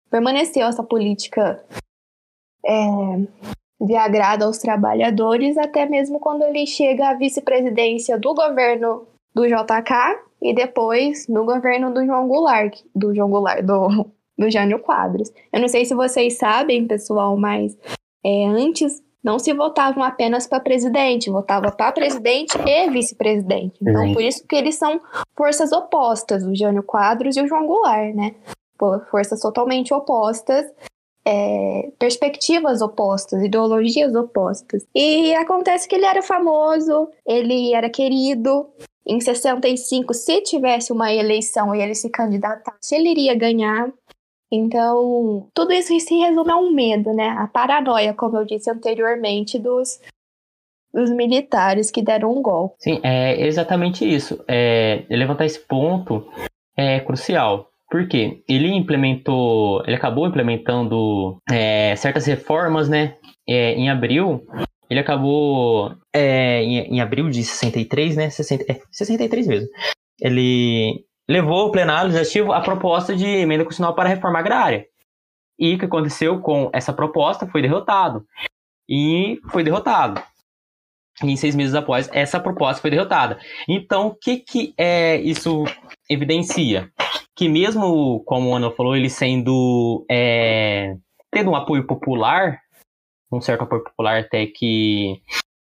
[0.10, 1.62] permaneceu essa política
[2.66, 2.72] é,
[3.82, 10.22] de agrado aos trabalhadores, até mesmo quando ele chega à vice-presidência do governo do JK
[10.42, 15.30] e depois no governo do João Goulart, do João Goulart, do, do Jânio Quadros.
[15.52, 17.78] Eu não sei se vocês sabem, pessoal, mas
[18.24, 23.78] é, antes não se votavam apenas para presidente, votava para presidente e vice-presidente.
[23.82, 24.14] Então, Sim.
[24.14, 25.00] por isso que eles são
[25.36, 28.36] forças opostas, o Jânio Quadros e o João Goulart, né?
[29.12, 30.66] Forças totalmente opostas,
[31.24, 34.86] é, perspectivas opostas, ideologias opostas.
[34.94, 38.68] E acontece que ele era famoso, ele era querido.
[39.06, 43.92] Em 65, se tivesse uma eleição e ele se candidatasse, ele iria ganhar.
[44.52, 47.30] Então, tudo isso se resume a um medo, né?
[47.30, 50.02] A paranoia, como eu disse anteriormente, dos,
[50.94, 52.76] dos militares que deram um golpe.
[52.80, 54.44] Sim, é exatamente isso.
[54.48, 56.28] É, levantar esse ponto
[56.76, 57.70] é crucial.
[57.90, 63.18] Porque ele implementou, ele acabou implementando é, certas reformas, né?
[63.48, 64.46] É, em abril,
[64.90, 68.30] ele acabou é, em, em, abril de 63, né?
[68.30, 69.70] 60, é, 63 mesmo.
[70.22, 74.86] Ele levou ao plenário legislativo a proposta de emenda constitucional para a reforma agrária.
[75.58, 78.26] E o que aconteceu com essa proposta foi derrotado.
[78.90, 80.22] E foi derrotado.
[81.24, 83.38] E seis meses após, essa proposta foi derrotada.
[83.68, 85.64] Então, o que, que é, isso
[86.10, 86.92] evidencia?
[87.36, 90.06] Que mesmo, como o Ana falou, ele sendo...
[90.10, 90.96] É,
[91.32, 92.60] tendo um apoio popular,
[93.32, 95.22] um certo apoio popular até que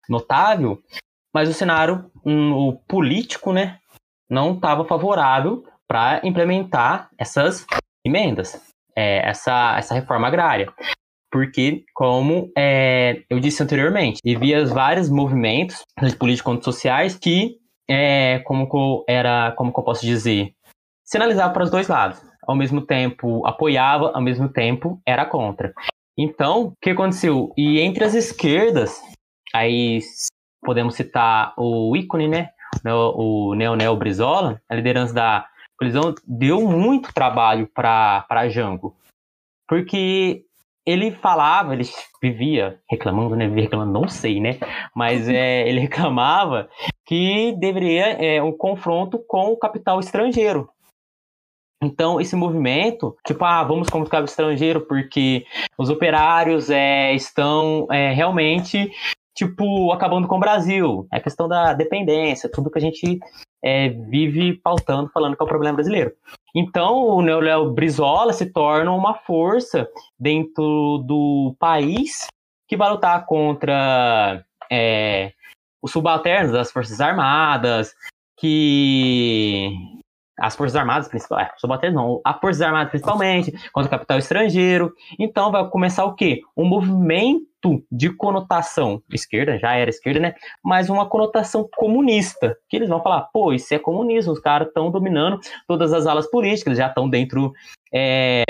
[0.08, 0.82] notável,
[1.32, 3.78] mas o cenário um, o político, né,
[4.30, 7.66] não estava favorável para implementar essas
[8.04, 8.60] emendas,
[8.96, 10.72] é, essa, essa reforma agrária.
[11.30, 15.82] Porque, como é, eu disse anteriormente, havia vários movimentos
[16.18, 17.56] políticos sociais que,
[17.88, 20.54] é, como, era, como eu posso dizer,
[21.04, 22.20] se analisava para os dois lados.
[22.46, 25.72] Ao mesmo tempo apoiava, ao mesmo tempo era contra.
[26.18, 27.52] Então, o que aconteceu?
[27.56, 29.00] E entre as esquerdas,
[29.54, 30.00] aí
[30.62, 32.50] podemos citar o ícone, né?
[32.84, 35.46] O Neonel Brizola, a liderança da
[35.78, 38.96] colisão, deu muito trabalho para Jango.
[39.68, 40.44] Porque
[40.84, 41.84] ele falava, ele
[42.20, 43.46] vivia reclamando, né?
[43.46, 44.58] Reclamando, não sei, né?
[44.94, 46.68] Mas é, ele reclamava
[47.06, 50.68] que deveria é, um confronto com o capital estrangeiro.
[51.82, 55.44] Então, esse movimento, tipo, ah, vamos com o capital estrangeiro porque
[55.76, 58.88] os operários é, estão é, realmente
[59.34, 61.06] tipo, acabando com o Brasil.
[61.12, 63.18] É a questão da dependência, tudo que a gente
[63.64, 66.12] é, vive pautando, falando que é o problema brasileiro.
[66.54, 72.26] Então, o Léo Brizola se torna uma força dentro do país
[72.68, 75.32] que vai lutar contra é,
[75.82, 77.94] os subalternos das Forças Armadas,
[78.38, 79.70] que
[80.38, 84.92] as Forças Armadas, principalmente, é, não, as Forças Armadas principalmente, contra o capital estrangeiro.
[85.18, 86.40] Então vai começar o quê?
[86.56, 90.34] Um movimento de conotação esquerda, já era esquerda, né?
[90.64, 94.90] Mas uma conotação comunista, que eles vão falar, pô, isso é comunismo, os caras estão
[94.90, 97.52] dominando todas as alas políticas, já estão dentro
[97.92, 98.42] é,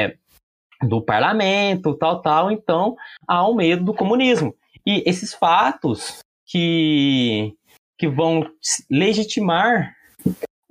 [0.82, 4.54] do parlamento, tal, tal, então há um medo do comunismo.
[4.86, 7.54] E esses fatos que,
[7.98, 8.46] que vão
[8.90, 9.94] legitimar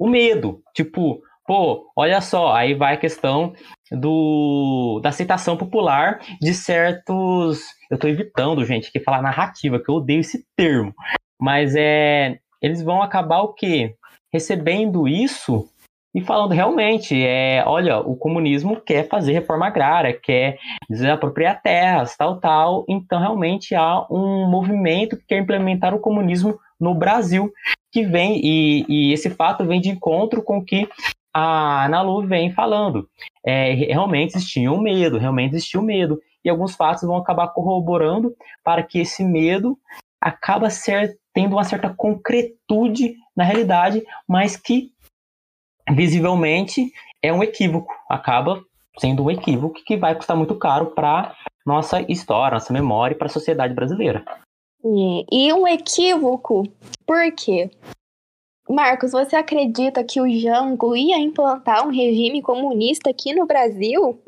[0.02, 0.64] o medo.
[0.74, 3.54] Tipo, pô, olha só, aí vai a questão
[3.92, 7.62] do, da aceitação popular de certos.
[7.90, 10.92] Eu tô evitando, gente, que falar narrativa, que eu odeio esse termo.
[11.40, 12.40] Mas é.
[12.60, 13.96] Eles vão acabar o quê?
[14.32, 15.68] Recebendo isso
[16.14, 20.58] e falando realmente, é, olha, o comunismo quer fazer reforma agrária, quer
[20.90, 22.86] desapropriar terras, tal, tal.
[22.88, 27.54] Então, realmente há um movimento que quer implementar o comunismo no Brasil,
[27.92, 30.90] que vem, e, e esse fato vem de encontro com o que
[31.34, 33.08] a Nalu vem falando.
[33.46, 36.20] É, realmente existia um medo, realmente existia um medo.
[36.44, 39.78] E alguns fatos vão acabar corroborando para que esse medo
[40.20, 44.92] acaba ser, tendo uma certa concretude na realidade, mas que
[45.92, 46.92] visivelmente
[47.22, 48.64] é um equívoco, acaba
[49.00, 53.28] sendo um equívoco que vai custar muito caro para nossa história, nossa memória e para
[53.28, 54.26] a sociedade brasileira.
[54.84, 56.64] E um equívoco,
[57.06, 57.70] por quê?
[58.70, 64.22] Marcos, você acredita que o Jango ia implantar um regime comunista aqui no Brasil?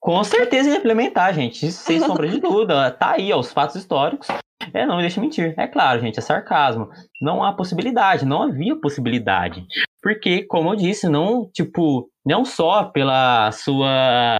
[0.00, 1.72] Com certeza ia implementar, gente.
[1.72, 2.90] Sem sombra de dúvida.
[2.90, 4.28] Tá aí, ó, os fatos históricos.
[4.72, 5.54] É, não me deixa mentir.
[5.56, 6.88] É claro, gente, é sarcasmo.
[7.20, 9.66] Não há possibilidade, não havia possibilidade.
[10.02, 14.36] Porque, como eu disse, não, tipo, não só pela sua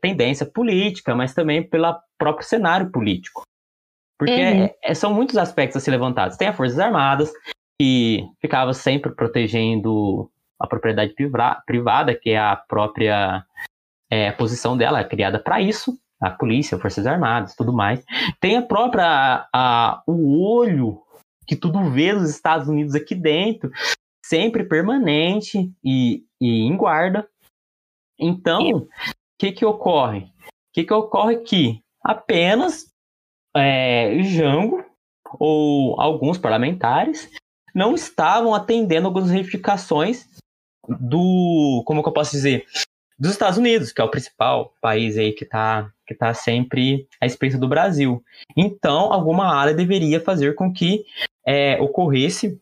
[0.00, 3.42] tendência política, mas também pelo próprio cenário político.
[4.22, 4.64] Porque uhum.
[4.64, 6.36] é, é, são muitos aspectos a ser levantados.
[6.36, 7.32] Tem as Forças Armadas,
[7.76, 10.30] que ficava sempre protegendo
[10.60, 11.12] a propriedade
[11.66, 13.44] privada, que é a própria
[14.08, 18.04] é, posição dela, é criada para isso, a polícia, Forças Armadas, tudo mais.
[18.40, 21.02] Tem a própria a, o olho
[21.44, 23.72] que tudo vê nos Estados Unidos aqui dentro,
[24.24, 27.28] sempre permanente e, e em guarda.
[28.16, 28.88] Então, o
[29.36, 30.20] que que ocorre?
[30.20, 32.91] O que que ocorre que apenas
[33.56, 34.84] é, Jango
[35.38, 37.30] ou alguns parlamentares
[37.74, 40.26] não estavam atendendo algumas reivindicações
[40.86, 42.66] do, como eu posso dizer,
[43.18, 47.26] dos Estados Unidos, que é o principal país aí que está que tá sempre à
[47.26, 48.22] espreita do Brasil.
[48.56, 51.04] Então, alguma área deveria fazer com que
[51.46, 52.60] é, ocorresse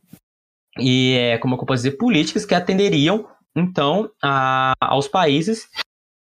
[0.78, 3.26] e, é, como eu posso dizer, políticas que atenderiam,
[3.56, 5.68] então, a, aos países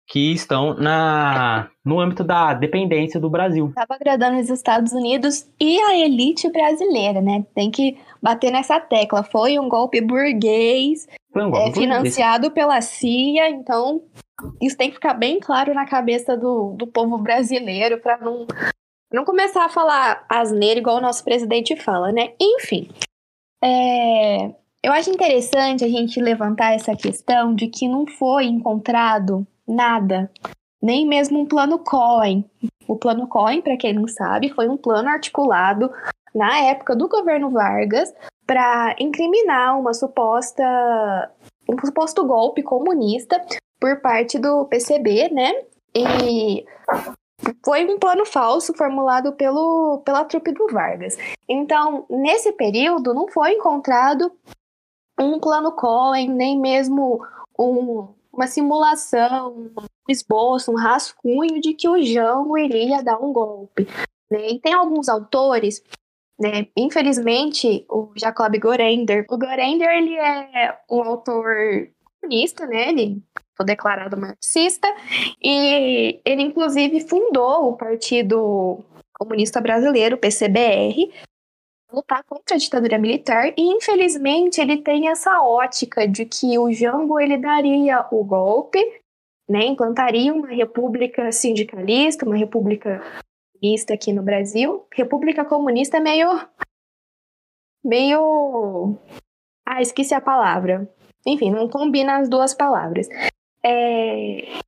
[0.08, 3.68] que estão na, no âmbito da dependência do Brasil.
[3.68, 7.44] Estava agradando os Estados Unidos e a elite brasileira, né?
[7.54, 9.22] Tem que bater nessa tecla.
[9.22, 14.00] Foi um golpe burguês, um golpe é, financiado pela CIA, então
[14.62, 18.46] isso tem que ficar bem claro na cabeça do, do povo brasileiro para não,
[19.12, 22.32] não começar a falar asneira igual o nosso presidente fala, né?
[22.40, 22.88] Enfim,
[23.62, 30.30] é, eu acho interessante a gente levantar essa questão de que não foi encontrado nada,
[30.82, 32.44] nem mesmo um plano Cohen.
[32.88, 35.90] O plano Cohen, para quem não sabe, foi um plano articulado
[36.34, 38.12] na época do governo Vargas
[38.46, 40.64] para incriminar uma suposta
[41.68, 43.44] um suposto golpe comunista
[43.78, 45.52] por parte do PCB, né?
[45.94, 46.64] E
[47.64, 51.16] foi um plano falso formulado pelo, pela trupe do Vargas.
[51.48, 54.32] Então, nesse período, não foi encontrado
[55.20, 57.20] um plano Cohen, nem mesmo
[57.58, 63.88] um, uma simulação, um esboço, um rascunho de que o Jango iria dar um golpe.
[64.30, 64.52] Né?
[64.52, 65.82] E tem alguns autores,
[66.38, 66.68] né?
[66.76, 69.26] infelizmente, o Jacob Gorender.
[69.28, 72.90] O Gorender ele é um autor comunista, né?
[72.90, 73.20] Ele
[73.56, 74.86] foi declarado marxista
[75.42, 81.12] e ele inclusive fundou o Partido Comunista Brasileiro, PCBR,
[81.92, 87.18] lutar contra a ditadura militar e infelizmente ele tem essa ótica de que o Jango
[87.18, 88.78] ele daria o golpe,
[89.48, 93.02] né, implantaria uma república sindicalista, uma república
[93.54, 94.86] comunista aqui no Brasil.
[94.92, 96.28] República comunista é meio
[97.82, 98.96] meio
[99.66, 100.88] ah, esqueci a palavra.
[101.26, 103.08] Enfim, não combina as duas palavras.
[103.62, 104.60] É...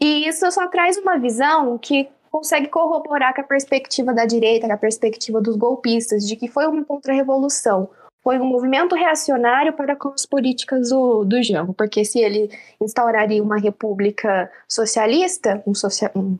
[0.00, 4.72] E isso só traz uma visão que consegue corroborar com a perspectiva da direita, com
[4.74, 7.88] a perspectiva dos golpistas, de que foi uma contra-revolução,
[8.22, 13.42] foi um movimento reacionário para com as políticas do, do Jango, porque se ele instauraria
[13.42, 16.36] uma república socialista, um socia um,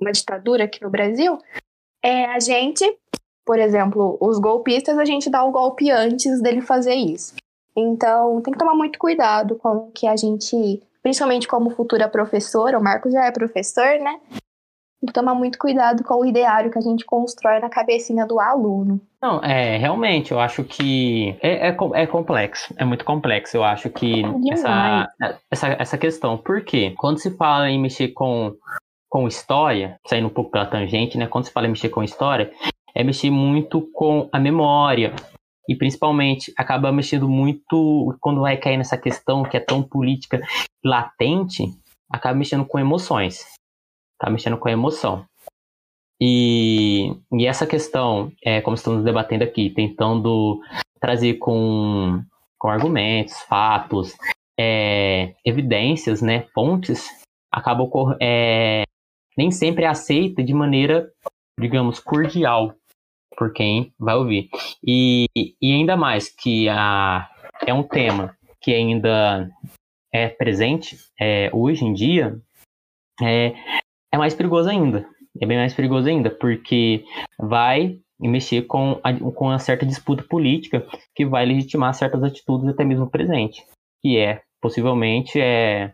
[0.00, 1.36] uma ditadura aqui no Brasil,
[2.00, 2.84] é, a gente,
[3.44, 7.34] por exemplo, os golpistas, a gente dá o golpe antes dele fazer isso.
[7.76, 12.78] Então, tem que tomar muito cuidado com o que a gente principalmente como futura professora,
[12.78, 14.18] o Marcos já é professor, né?
[15.04, 18.40] Tem que tomar muito cuidado com o ideário que a gente constrói na cabecinha do
[18.40, 18.98] aluno.
[19.20, 23.90] Não, é, realmente, eu acho que é, é, é complexo, é muito complexo, eu acho
[23.90, 25.06] que essa,
[25.50, 26.38] essa, essa questão.
[26.38, 26.94] Por quê?
[26.96, 28.54] Quando se fala em mexer com,
[29.10, 31.26] com história, saindo um pouco pela tangente, né?
[31.26, 32.50] Quando se fala em mexer com história,
[32.94, 35.12] é mexer muito com a memória,
[35.68, 40.40] e principalmente acaba mexendo muito quando vai cair nessa questão que é tão política
[40.82, 41.64] latente,
[42.10, 43.44] acaba mexendo com emoções.
[44.24, 45.26] Acaba mexendo com a emoção.
[46.18, 50.62] E, e essa questão, é, como estamos debatendo aqui, tentando
[50.98, 52.24] trazer com,
[52.58, 54.16] com argumentos, fatos,
[54.58, 57.06] é, evidências, né, fontes,
[57.52, 57.86] acaba
[58.18, 58.84] é,
[59.36, 61.12] nem sempre é aceita de maneira,
[61.60, 62.74] digamos, cordial
[63.36, 64.48] por quem vai ouvir.
[64.82, 67.28] E, e ainda mais que a,
[67.66, 69.50] é um tema que ainda
[70.10, 72.40] é presente é, hoje em dia,
[73.22, 73.52] é,
[74.14, 75.06] é mais perigoso ainda.
[75.40, 77.04] É bem mais perigoso ainda, porque
[77.38, 82.84] vai mexer com, a, com uma certa disputa política que vai legitimar certas atitudes até
[82.84, 83.64] mesmo presente,
[84.00, 85.92] que é, possivelmente, é,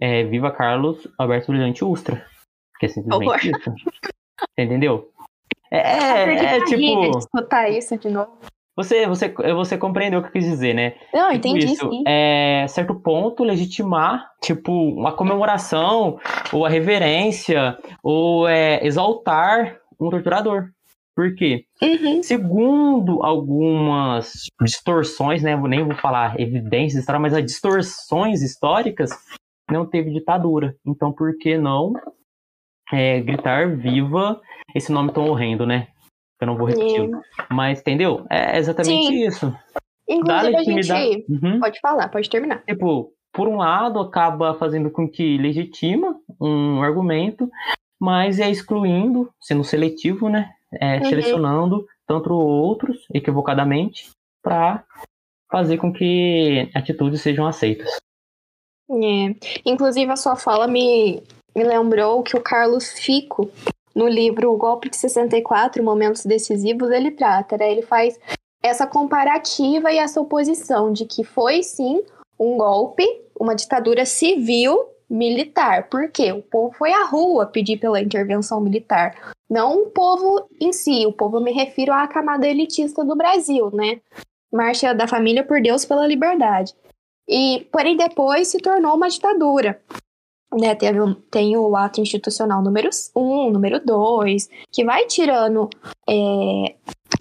[0.00, 2.24] é Viva Carlos Alberto Brilhante Ustra,
[2.78, 3.74] que é simplesmente isso.
[3.74, 5.10] Você entendeu?
[5.70, 7.18] É, é, é tipo.
[7.18, 8.38] escutar isso de novo.
[8.76, 10.94] Você, você, você compreendeu o que eu quis dizer, né?
[11.12, 12.02] Não, tipo entendi isso, sim.
[12.06, 16.20] É, certo ponto, legitimar, tipo, uma comemoração,
[16.52, 20.68] ou a reverência, ou é, exaltar um torturador.
[21.14, 21.64] Por quê?
[21.80, 22.22] Uhum.
[22.22, 25.56] Segundo algumas distorções, né?
[25.56, 29.10] Nem vou falar evidências, mas as distorções históricas,
[29.70, 30.76] não teve ditadura.
[30.86, 31.94] Então, por que não
[32.92, 34.40] é, gritar viva
[34.74, 35.88] esse nome tão horrendo, né?
[36.40, 37.10] Eu não vou repetir.
[37.50, 38.26] Mas, entendeu?
[38.30, 39.26] É exatamente Sim.
[39.26, 39.50] isso.
[39.50, 41.12] Dá Inclusive, a legitimidade.
[41.12, 41.32] gente.
[41.32, 41.60] Uhum.
[41.60, 42.62] Pode falar, pode terminar.
[42.64, 47.50] Tipo, por um lado, acaba fazendo com que legitima um argumento,
[48.00, 50.50] mas é excluindo, sendo seletivo, né?
[50.80, 51.04] É, Uhum.
[51.06, 54.10] Selecionando tanto outros, equivocadamente,
[54.42, 54.84] para
[55.50, 57.88] fazer com que atitudes sejam aceitas.
[58.90, 59.34] É.
[59.64, 61.22] Inclusive, a sua fala me,
[61.54, 63.50] me lembrou que o Carlos Fico,
[63.96, 67.72] no livro O Golpe de 64, Momentos Decisivos, ele trata, né?
[67.72, 68.20] Ele faz
[68.62, 72.02] essa comparativa e essa oposição de que foi, sim,
[72.38, 73.04] um golpe,
[73.40, 75.88] uma ditadura civil militar.
[75.88, 76.30] Por quê?
[76.30, 79.32] O povo foi à rua pedir pela intervenção militar.
[79.48, 84.00] Não o povo em si, o povo me refiro à camada elitista do Brasil, né?
[84.52, 86.74] Marcha da Família por Deus pela Liberdade.
[87.26, 89.80] E, porém, depois se tornou uma ditadura.
[90.58, 95.68] Né, um- tem o ato institucional número 1, número 2, que vai tirando
[96.08, 96.74] é,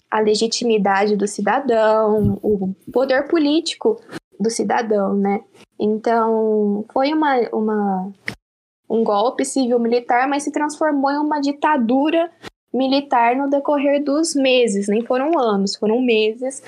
[0.09, 3.99] a legitimidade do cidadão, o poder político
[4.39, 5.41] do cidadão, né?
[5.79, 8.11] Então, foi uma, uma,
[8.89, 12.31] um golpe civil-militar, mas se transformou em uma ditadura
[12.73, 16.61] militar no decorrer dos meses, nem foram anos, foram meses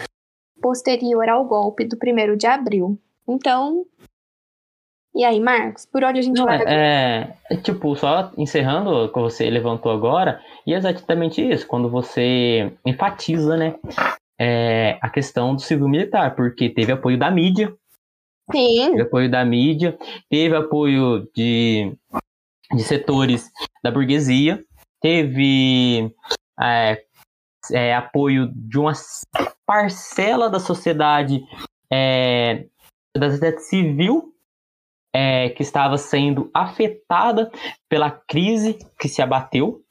[0.61, 2.97] posterior ao golpe do 1 de abril.
[3.28, 3.86] Então,
[5.18, 6.61] e aí, Marcos, por onde a gente Não, vai?
[6.61, 11.65] é, é, é tipo, só encerrando o que você levantou agora, e é exatamente isso,
[11.65, 13.76] quando você enfatiza, né,
[14.39, 17.74] é, a questão do civil militar, porque teve apoio da mídia,
[18.51, 19.97] Sim, teve apoio da mídia,
[20.30, 21.91] teve apoio de,
[22.76, 23.49] de setores
[23.84, 24.63] da burguesia,
[25.01, 26.13] teve
[26.61, 27.03] é,
[27.72, 28.93] é, apoio de uma
[29.65, 31.43] parcela da sociedade,
[31.91, 32.65] é,
[33.18, 34.34] da sociedade civil,
[35.20, 37.49] é, que estava sendo afetada
[37.89, 39.82] pela crise que se abateu,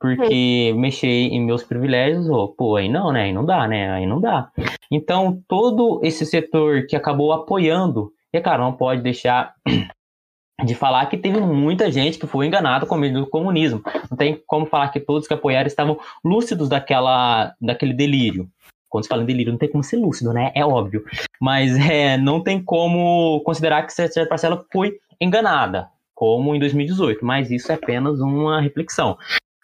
[0.00, 3.24] porque mexer em meus privilégios, oh, pô, aí não, né?
[3.24, 3.90] Aí não dá, né?
[3.90, 4.52] Aí não dá.
[4.88, 9.52] Então, todo esse setor que acabou apoiando, e cara, não pode deixar
[10.64, 13.82] de falar que teve muita gente que foi enganada com medo do comunismo.
[14.08, 18.48] Não tem como falar que todos que apoiaram estavam lúcidos daquela, daquele delírio.
[18.92, 20.52] Quando se fala em delírio, não tem como ser lúcido, né?
[20.54, 21.02] É óbvio.
[21.40, 27.24] Mas é, não tem como considerar que certa parcela foi enganada, como em 2018.
[27.24, 29.16] Mas isso é apenas uma reflexão.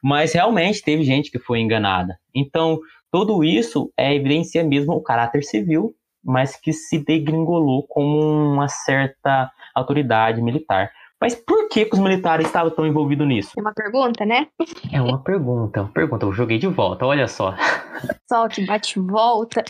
[0.02, 2.18] Mas realmente teve gente que foi enganada.
[2.34, 2.80] Então,
[3.12, 8.18] tudo isso é evidencia mesmo o caráter civil, mas que se degringolou como
[8.54, 10.90] uma certa autoridade militar.
[11.20, 13.50] Mas por que, que os militares estavam tão envolvidos nisso?
[13.56, 14.46] é uma pergunta, né?
[14.92, 16.24] É uma pergunta, uma pergunta.
[16.24, 17.54] Eu joguei de volta, olha só.
[18.28, 19.64] Solte, bate volta.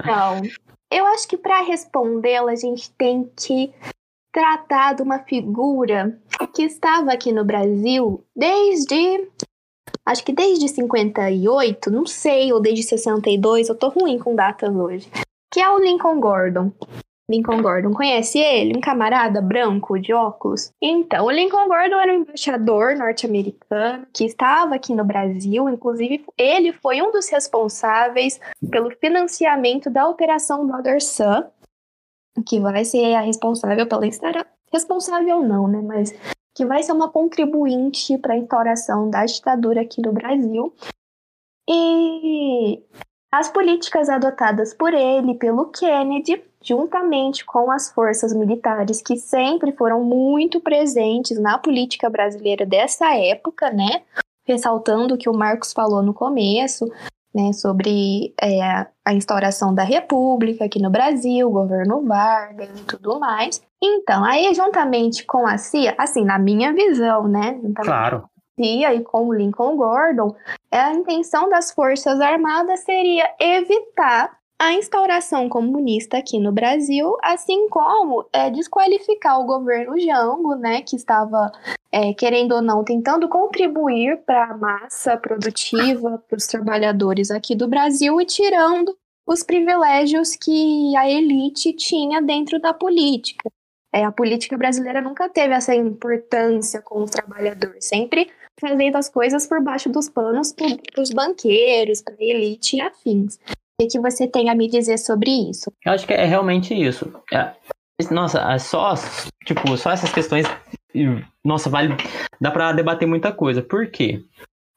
[0.00, 0.42] Então,
[0.90, 3.72] eu acho que para respondê-la a gente tem que
[4.32, 6.18] tratar de uma figura
[6.54, 9.28] que estava aqui no Brasil desde
[10.06, 15.10] acho que desde 58, não sei, ou desde 62, eu tô ruim com datas hoje.
[15.52, 16.72] Que é o Lincoln Gordon.
[17.30, 18.76] Lincoln Gordon, conhece ele?
[18.76, 20.70] Um camarada branco de óculos?
[20.80, 26.72] Então, o Lincoln Gordon era um embaixador norte-americano que estava aqui no Brasil, inclusive ele
[26.72, 28.38] foi um dos responsáveis
[28.70, 31.44] pelo financiamento da Operação Brother Sun,
[32.46, 34.46] que vai ser a responsável pela instaura...
[34.70, 36.12] responsável não, né, mas
[36.54, 40.74] que vai ser uma contribuinte para a instauração da ditadura aqui no Brasil.
[41.68, 42.82] E
[43.32, 50.02] As políticas adotadas por ele pelo Kennedy, juntamente com as forças militares que sempre foram
[50.02, 54.02] muito presentes na política brasileira dessa época, né?
[54.46, 56.90] Ressaltando o que o Marcos falou no começo,
[57.34, 63.18] né, sobre é, a instauração da República aqui no Brasil, o governo Vargas e tudo
[63.18, 63.60] mais.
[63.82, 68.28] Então, aí juntamente com a CIA, assim, na minha visão, né, Claro.
[68.56, 70.34] CIA e com o Lincoln Gordon,
[70.70, 78.26] a intenção das Forças Armadas seria evitar a instauração comunista aqui no Brasil, assim como
[78.32, 81.52] é, desqualificar o governo Jango, né, que estava,
[81.90, 87.68] é, querendo ou não, tentando contribuir para a massa produtiva, para os trabalhadores aqui do
[87.68, 88.96] Brasil e tirando
[89.26, 93.50] os privilégios que a elite tinha dentro da política.
[93.92, 98.30] É, a política brasileira nunca teve essa importância com os trabalhadores, sempre
[98.60, 103.38] fazendo as coisas por baixo dos panos para os banqueiros, para a elite e afins.
[103.80, 105.72] O que você tem a me dizer sobre isso?
[105.84, 107.12] Eu acho que é realmente isso.
[107.32, 107.52] É,
[108.10, 108.94] nossa, é só,
[109.44, 110.46] tipo, só essas questões.
[111.44, 111.94] Nossa, vale.
[112.40, 113.62] Dá pra debater muita coisa.
[113.62, 114.22] Por quê?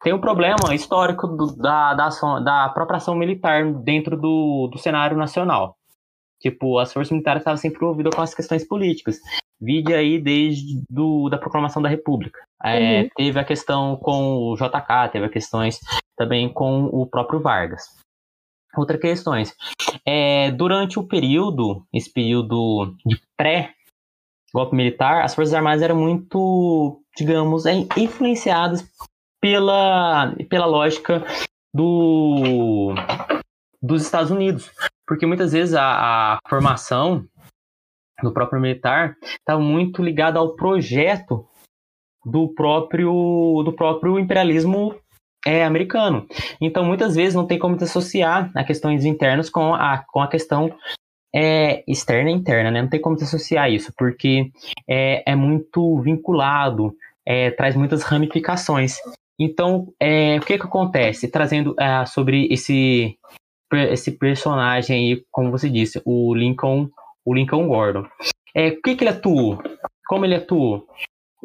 [0.04, 4.80] Tem um problema histórico do, da, da, ação, da própria ação militar dentro do, do
[4.80, 5.76] cenário nacional.
[6.40, 9.20] Tipo, as forças militares estavam sempre envolvidas com as questões políticas.
[9.60, 12.40] Vide aí desde do, da proclamação da República.
[12.64, 13.10] É, Uhum.
[13.16, 15.80] Teve a questão com o JK, teve a questões
[16.16, 17.84] também com o próprio Vargas.
[18.76, 19.56] Outras questões.
[20.06, 27.66] É, durante o período, esse período de pré-golpe militar, as Forças Armadas eram muito, digamos,
[27.66, 28.88] é, influenciadas
[29.42, 31.26] pela, pela lógica
[31.74, 32.94] do,
[33.82, 34.72] dos Estados Unidos.
[35.08, 37.26] Porque muitas vezes a, a formação
[38.22, 41.48] do próprio militar estava muito ligada ao projeto
[42.26, 44.96] do próprio, do próprio imperialismo
[45.48, 46.28] é, americano.
[46.60, 50.76] Então, muitas vezes não tem como associar a questões internas com a, com a questão
[51.34, 52.82] é, externa e interna, né?
[52.82, 54.52] Não tem como associar isso, porque
[54.86, 56.94] é, é muito vinculado,
[57.26, 58.98] é, traz muitas ramificações.
[59.40, 61.30] Então, é, o que que acontece?
[61.30, 63.18] Trazendo é, sobre esse,
[63.72, 66.90] esse personagem aí, como você disse, o Lincoln,
[67.24, 68.06] o Lincoln Gordon.
[68.54, 69.64] É, o que que ele atuou?
[70.08, 70.88] Como ele atuou?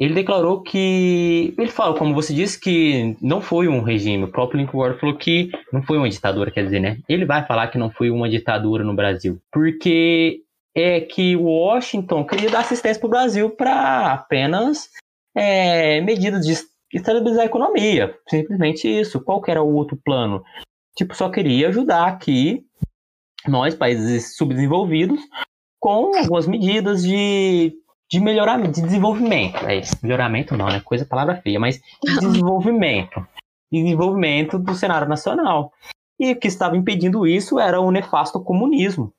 [0.03, 1.55] Ele declarou que.
[1.57, 4.25] Ele falou, como você disse, que não foi um regime.
[4.25, 6.99] O próprio Lincoln Gordon falou que não foi uma ditadura, quer dizer, né?
[7.09, 9.41] Ele vai falar que não foi uma ditadura no Brasil.
[9.53, 10.41] Porque
[10.75, 14.91] é que Washington queria dar assistência para o Brasil para apenas
[15.37, 16.53] é, medidas de
[16.93, 18.13] estabilizar a economia.
[18.29, 19.23] Simplesmente isso.
[19.23, 20.43] Qual era o outro plano?
[20.97, 22.65] Tipo, só queria ajudar aqui
[23.47, 25.21] nós, países subdesenvolvidos,
[25.79, 27.73] com algumas medidas de
[28.13, 29.65] de melhoramento, de desenvolvimento.
[29.65, 30.81] É isso, melhoramento não, né?
[30.85, 33.27] Coisa palavra feia, mas de desenvolvimento.
[33.73, 35.73] Desenvolvimento do cenário nacional.
[36.21, 39.15] E o que estava impedindo isso era o nefasto comunismo.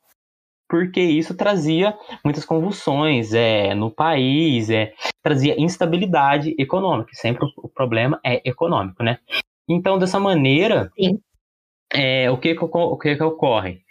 [0.69, 7.09] Porque isso trazia muitas convulsões é, no país, é, trazia instabilidade econômica.
[7.13, 9.17] Sempre o problema é econômico, né?
[9.67, 10.91] Então, dessa maneira,
[11.91, 13.81] é, o, que, que, o que, que ocorre?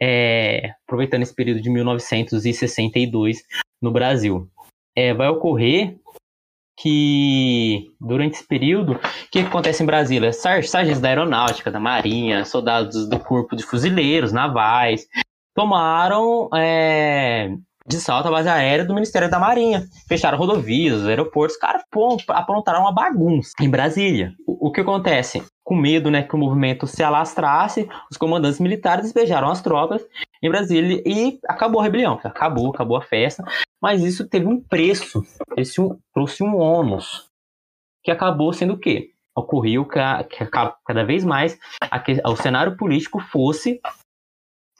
[0.00, 3.42] É, aproveitando esse período de 1962
[3.80, 4.48] no Brasil.
[4.96, 5.96] É, vai ocorrer
[6.78, 9.00] que, durante esse período, o
[9.30, 10.32] que, acontece em Brasília?
[10.32, 15.06] Sar sargentos da aeronáutica, da marinha, soldados do corpo de fuzileiros, navais,
[15.54, 17.50] tomaram é,
[17.86, 19.84] de salto a base aérea do Ministério da Marinha.
[20.08, 21.82] Fecharam rodovias, aeroportos, cara,
[22.28, 24.32] aprontaram uma bagunça em Brasília.
[24.46, 25.42] O, o que acontece?
[25.68, 30.02] Com medo né, que o movimento se alastrasse, os comandantes militares despejaram as tropas
[30.42, 32.18] em Brasília e acabou a rebelião.
[32.24, 33.44] Acabou, acabou a festa.
[33.78, 35.22] Mas isso teve um preço,
[35.78, 37.28] um, trouxe um ônus,
[38.02, 39.10] que acabou sendo o quê?
[39.36, 39.98] Ocorreu que,
[40.30, 43.78] que cada vez mais a, o cenário político fosse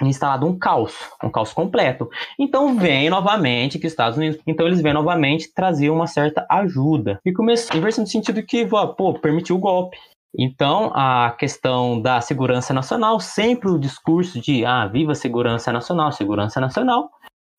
[0.01, 2.09] instalado um caos, um caos completo.
[2.39, 7.21] Então vem novamente que os Estados Unidos, então eles vêm novamente trazer uma certa ajuda.
[7.27, 8.67] E começou inversão no sentido que,
[8.97, 9.99] pô, permitiu o golpe.
[10.39, 16.61] Então, a questão da segurança nacional, sempre o discurso de, ah, viva segurança nacional, segurança
[16.61, 17.11] nacional,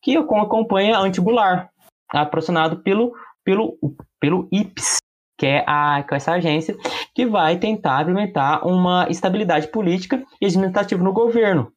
[0.02, 1.70] que acompanha a anti-Goulart,
[2.10, 3.14] aproximado pelo,
[3.44, 3.78] pelo,
[4.18, 4.98] pelo IPS,
[5.38, 6.78] que é, a, é essa agência
[7.14, 11.74] que vai tentar implementar uma estabilidade política e administrativa no governo.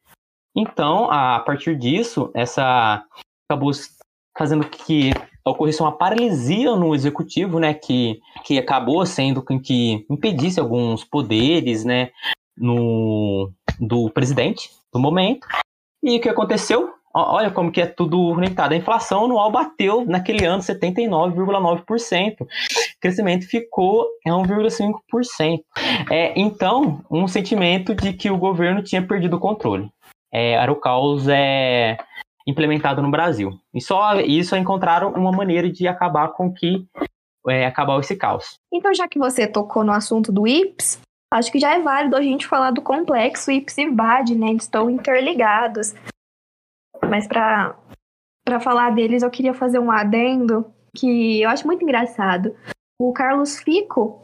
[0.55, 3.05] Então, a partir disso, essa
[3.51, 3.73] acabou
[4.39, 5.11] fazendo que
[5.45, 11.85] ocorresse uma paralisia no executivo, né, que, que acabou sendo com que impedisse alguns poderes,
[11.85, 12.11] né,
[12.57, 15.47] no, do presidente do momento.
[16.03, 16.93] E o que aconteceu?
[17.15, 18.73] olha como que é tudo conectado.
[18.73, 22.41] A inflação anual bateu naquele ano 79,9%.
[22.41, 22.47] O
[23.01, 25.61] crescimento ficou em 1,5%.
[26.11, 29.91] É, então, um sentimento de que o governo tinha perdido o controle.
[30.33, 31.99] É, era o caos é,
[32.47, 33.59] implementado no Brasil.
[33.75, 36.87] E só isso encontraram uma maneira de acabar com que
[37.49, 38.59] é, acabar esse caos.
[38.73, 41.01] Então, já que você tocou no assunto do IPS,
[41.33, 44.51] acho que já é válido a gente falar do complexo IPS e VAD, né?
[44.51, 45.95] Eles estão interligados.
[47.09, 47.77] Mas para
[48.45, 50.67] para falar deles, eu queria fazer um adendo
[50.97, 52.55] que eu acho muito engraçado.
[52.99, 54.23] O Carlos Fico,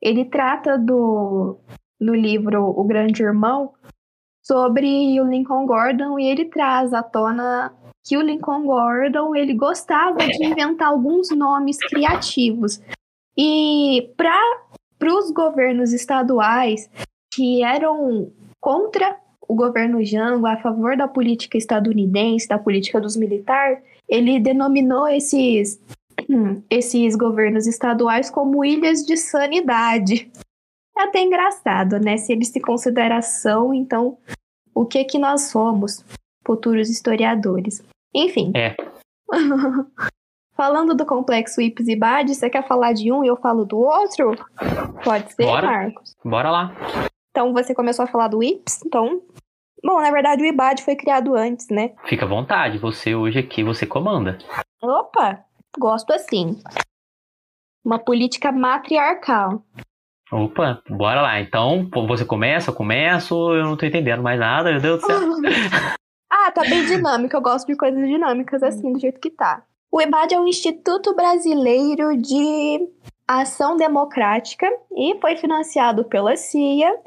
[0.00, 1.58] ele trata do,
[2.00, 3.72] do livro O Grande Irmão
[4.42, 7.72] sobre o Lincoln Gordon e ele traz à tona
[8.04, 12.80] que o Lincoln Gordon ele gostava de inventar alguns nomes criativos.
[13.36, 16.90] E para os governos estaduais
[17.32, 18.30] que eram
[18.60, 19.16] contra
[19.48, 23.78] o governo Jango, a favor da política estadunidense, da política dos militares,
[24.08, 25.80] ele denominou esses,
[26.68, 30.30] esses governos estaduais como ilhas de sanidade.
[31.02, 32.16] É até engraçado, né?
[32.16, 34.16] Se eles se consideração, então,
[34.72, 36.04] o que que nós somos?
[36.46, 37.82] Futuros historiadores.
[38.14, 38.52] Enfim.
[38.54, 38.76] É.
[40.54, 43.78] Falando do complexo Ips e Bad, você quer falar de um e eu falo do
[43.78, 44.36] outro?
[45.02, 45.66] Pode ser, Bora.
[45.66, 46.14] Marcos.
[46.24, 46.72] Bora lá.
[47.30, 49.22] Então você começou a falar do Ips, então.
[49.82, 51.94] Bom, na verdade o IBAD foi criado antes, né?
[52.04, 54.38] Fica à vontade, você hoje aqui, você comanda.
[54.80, 55.44] Opa,
[55.76, 56.62] gosto assim.
[57.84, 59.64] Uma política matriarcal.
[60.32, 61.40] Opa, bora lá.
[61.40, 65.20] Então, você começa, eu começo, eu não tô entendendo mais nada, meu Deus do céu.
[66.34, 67.36] Ah, tá bem dinâmico.
[67.36, 69.62] Eu gosto de coisas dinâmicas assim, do jeito que tá.
[69.92, 72.88] O EBAD é o Instituto Brasileiro de
[73.28, 74.66] Ação Democrática
[74.96, 76.98] e foi financiado pela CIA,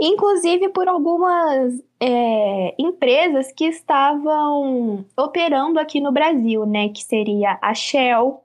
[0.00, 6.88] inclusive por algumas é, empresas que estavam operando aqui no Brasil, né?
[6.88, 8.42] Que seria a Shell,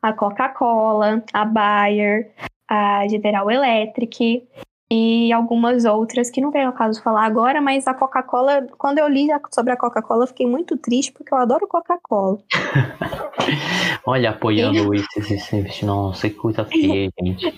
[0.00, 2.32] a Coca-Cola, a Bayer,
[2.70, 4.46] a General Electric
[4.92, 9.08] e algumas outras que não vem ao caso falar agora, mas a Coca-Cola, quando eu
[9.08, 12.38] li sobre a Coca-Cola, fiquei muito triste porque eu adoro Coca-Cola.
[14.06, 17.54] Olha, apoiando isso, esse, nossa, que coisa feia, gente.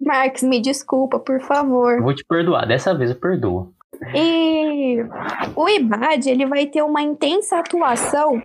[0.00, 2.02] Marx, me desculpa, por favor.
[2.02, 3.72] Vou te perdoar, dessa vez eu perdoo.
[4.14, 4.98] E
[5.56, 8.42] o IBAD, ele vai ter uma intensa atuação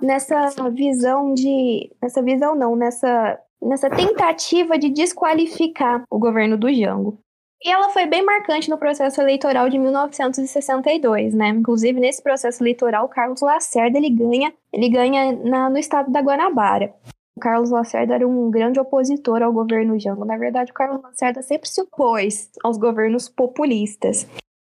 [0.00, 7.18] nessa visão de, nessa visão não, nessa nessa tentativa de desqualificar o governo do Jango.
[7.64, 11.48] E ela foi bem marcante no processo eleitoral de 1962, né?
[11.48, 16.20] Inclusive, nesse processo eleitoral, o Carlos Lacerda ele ganha, ele ganha na, no estado da
[16.20, 16.92] Guanabara.
[17.36, 20.24] O Carlos Lacerda era um grande opositor ao governo Jango.
[20.24, 24.26] Na verdade, o Carlos Lacerda sempre se opôs aos governos populistas.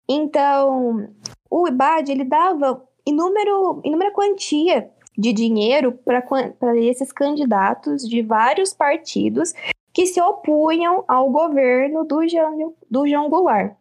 [0.06, 1.08] Então,
[1.50, 9.52] o IBAD ele dava inúmero, inúmera quantia de dinheiro para esses candidatos de vários partidos
[9.92, 13.74] que se opunham ao governo do João, do João Goulart.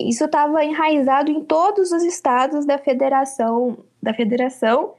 [0.00, 4.94] Isso estava enraizado em todos os estados da federação, da federação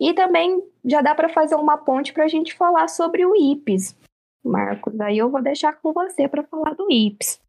[0.00, 3.96] e também já dá para fazer uma ponte para a gente falar sobre o IPES,
[4.44, 4.98] Marcos.
[5.00, 7.40] Aí eu vou deixar com você para falar do IPES,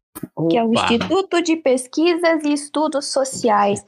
[0.50, 0.82] que é o Opa.
[0.82, 3.86] Instituto de Pesquisas e Estudos Sociais.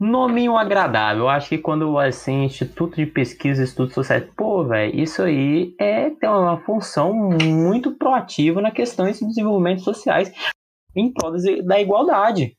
[0.00, 1.24] Nominho agradável.
[1.24, 5.74] Eu acho que quando assim, Instituto de Pesquisa e Estudos Sociais, pô, velho, isso aí
[5.78, 10.32] é tem uma função muito proativa na questão de desenvolvimento sociais
[10.96, 11.34] em prol
[11.64, 12.56] da igualdade.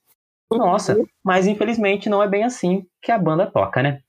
[0.51, 4.01] Nossa, mas infelizmente não é bem assim que a banda toca, né?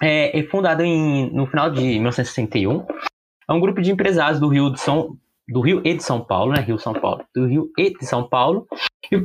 [0.00, 2.86] É, é fundado em, no final de 1961.
[3.48, 5.16] É um grupo de empresários do Rio de São
[5.50, 6.60] do Rio e de São Paulo, né?
[6.60, 8.66] Rio São Paulo, do Rio e de São Paulo,
[9.10, 9.18] e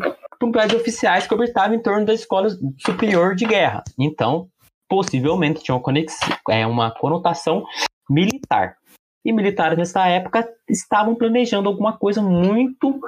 [0.67, 2.49] de oficiais que orbitava em torno da Escola
[2.79, 3.83] Superior de Guerra.
[3.99, 4.49] Então,
[4.89, 6.17] possivelmente tinha uma, conex...
[6.49, 7.63] é, uma conotação
[8.09, 8.77] militar.
[9.23, 12.99] E militares nessa época estavam planejando alguma coisa muito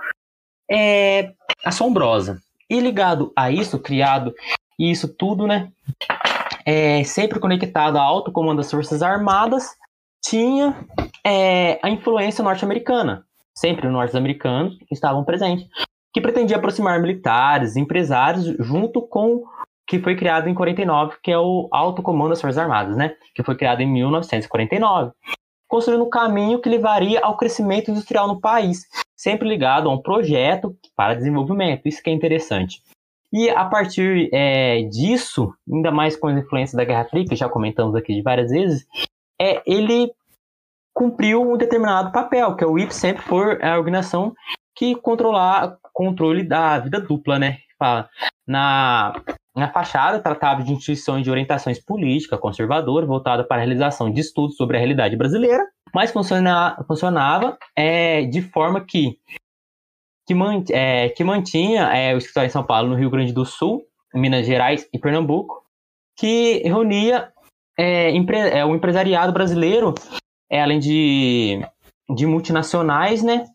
[0.70, 2.40] é, assombrosa.
[2.70, 4.34] E ligado a isso, criado
[4.80, 5.72] e isso tudo, né?
[6.66, 9.70] É, sempre conectado ao alto comando das Forças Armadas,
[10.24, 10.86] tinha
[11.26, 13.26] é, a influência norte-americana.
[13.56, 15.68] Sempre os norte-americanos estavam presentes
[16.14, 19.44] que pretendia aproximar militares, empresários, junto com
[19.88, 23.16] que foi criado em 49, que é o Alto Comando das Forças Armadas, né?
[23.34, 25.12] Que foi criado em 1949,
[25.68, 28.82] construindo um caminho que levaria ao crescimento industrial no país,
[29.16, 31.88] sempre ligado a um projeto para desenvolvimento.
[31.88, 32.82] Isso que é interessante.
[33.32, 37.48] E a partir é, disso, ainda mais com as influências da Guerra Fria, que já
[37.48, 38.86] comentamos aqui de várias vezes,
[39.40, 40.12] é, ele
[40.94, 44.34] cumpriu um determinado papel, que é o IP sempre for a organização
[44.76, 47.60] que controlar controle da vida dupla, né?
[47.78, 48.10] Fala,
[48.48, 49.14] na,
[49.56, 54.56] Na fachada, tratava de instituições de orientações política conservadora, voltada para a realização de estudos
[54.56, 55.64] sobre a realidade brasileira,
[55.94, 59.20] mas funciona, funcionava é, de forma que,
[60.28, 63.46] que, mant, é, que mantinha é, o escritório em São Paulo, no Rio Grande do
[63.46, 63.84] Sul,
[64.14, 65.64] Minas Gerais e Pernambuco,
[66.16, 67.32] que reunia
[67.78, 68.12] é,
[68.58, 69.94] é, o empresariado brasileiro,
[70.50, 71.62] é, além de,
[72.16, 73.46] de multinacionais, né,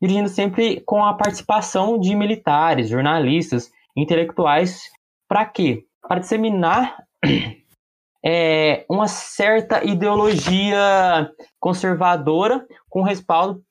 [0.00, 4.82] dirigindo sempre com a participação de militares, jornalistas, intelectuais,
[5.28, 5.84] para quê?
[6.00, 6.96] Para disseminar
[8.24, 13.62] é, uma certa ideologia conservadora com respaldo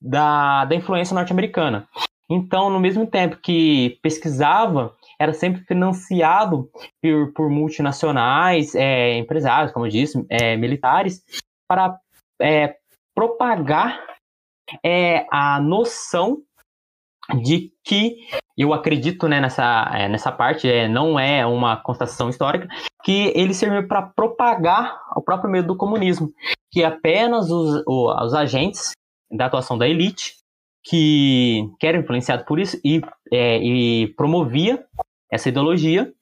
[0.00, 1.86] da, da influência norte-americana.
[2.30, 6.68] Então, no mesmo tempo que pesquisava, era sempre financiado
[7.00, 11.22] por, por multinacionais, é, empresários, como eu disse, é, militares,
[11.68, 11.96] para
[12.40, 12.74] é,
[13.14, 14.04] propagar
[14.84, 16.42] é, a noção
[17.40, 18.16] de que
[18.58, 22.66] eu acredito né, nessa, é, nessa parte, é, não é uma constatação histórica,
[23.04, 26.32] que ele serviu para propagar o próprio medo do comunismo,
[26.70, 28.90] que apenas os, os agentes
[29.30, 30.34] da atuação da elite
[30.84, 33.00] que, que eram influenciados por isso e,
[33.32, 34.84] é, e promovia
[35.32, 36.12] essa ideologia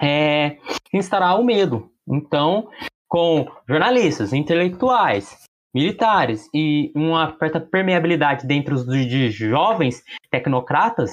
[0.00, 0.58] é,
[0.94, 1.90] instaurar o medo.
[2.08, 2.68] Então,
[3.08, 5.36] com jornalistas, intelectuais,
[5.74, 11.10] militares e uma certa permeabilidade dentro de jovens tecnocratas,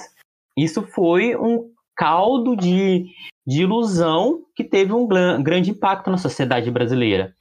[0.56, 3.06] isso foi um caldo de,
[3.46, 7.34] de ilusão que teve um grande impacto na sociedade brasileira.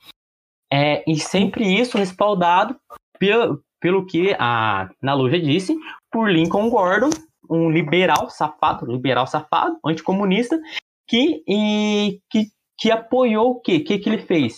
[0.72, 2.76] É, e sempre isso respaldado
[3.18, 5.76] pelo, pelo que a Naluja disse,
[6.12, 7.10] por Lincoln Gordon,
[7.50, 10.60] um liberal safado, liberal safado, anticomunista,
[11.08, 12.48] que, e, que,
[12.78, 13.78] que apoiou o quê?
[13.78, 14.58] O que, que ele fez?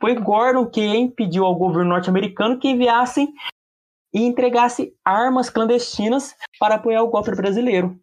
[0.00, 3.32] Foi Gordon quem pediu ao governo norte-americano que enviassem
[4.14, 7.98] e entregasse armas clandestinas para apoiar o golpe brasileiro.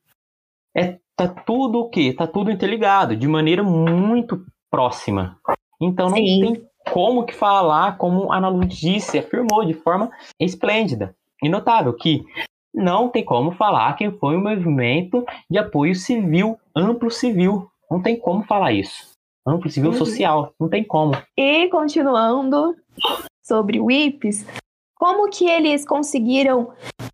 [0.76, 2.14] É, tá tudo o quê?
[2.14, 5.40] Tá tudo interligado, de maneira muito próxima.
[5.82, 6.42] Então não Sim.
[6.42, 11.94] tem como que falar, como a Ana Lu disse, afirmou de forma esplêndida e notável,
[11.94, 12.24] que
[12.74, 17.68] não tem como falar que foi um movimento de apoio civil, amplo civil.
[17.90, 19.98] Não tem como falar isso amplo civil uhum.
[19.98, 21.14] social, não tem como.
[21.38, 22.76] E continuando
[23.42, 24.46] sobre o IPES,
[24.96, 26.72] como que eles conseguiram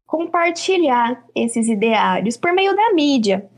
[0.08, 3.49] compartilhar esses ideários por meio da mídia?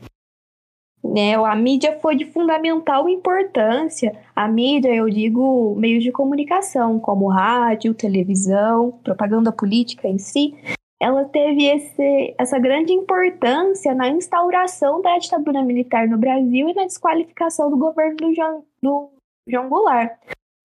[1.02, 1.34] Né?
[1.34, 4.18] A mídia foi de fundamental importância.
[4.34, 10.54] A mídia, eu digo, meios de comunicação, como rádio, televisão, propaganda política em si,
[11.00, 16.84] ela teve esse, essa grande importância na instauração da ditadura militar no Brasil e na
[16.84, 19.10] desqualificação do governo do João, do
[19.46, 20.18] João Goulart.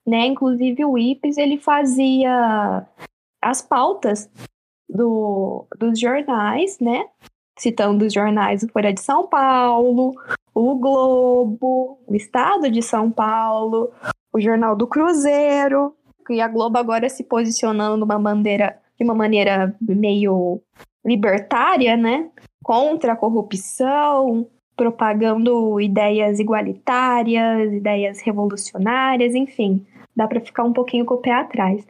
[0.08, 0.26] Né?
[0.28, 2.88] Inclusive o IPES ele fazia
[3.42, 4.30] as pautas
[4.90, 7.08] do, dos jornais, né?
[7.60, 10.16] citando os jornais o Folha de São Paulo,
[10.56, 13.92] o Globo, o Estado de São Paulo,
[14.34, 15.96] o Jornal do Cruzeiro,
[16.30, 20.62] e a Globo agora se posicionando numa bandeira de uma maneira meio
[21.04, 22.30] libertária, né?
[22.64, 29.84] Contra a corrupção, propagando ideias igualitárias, ideias revolucionárias, enfim,
[30.16, 31.84] dá para ficar um pouquinho com o pé atrás.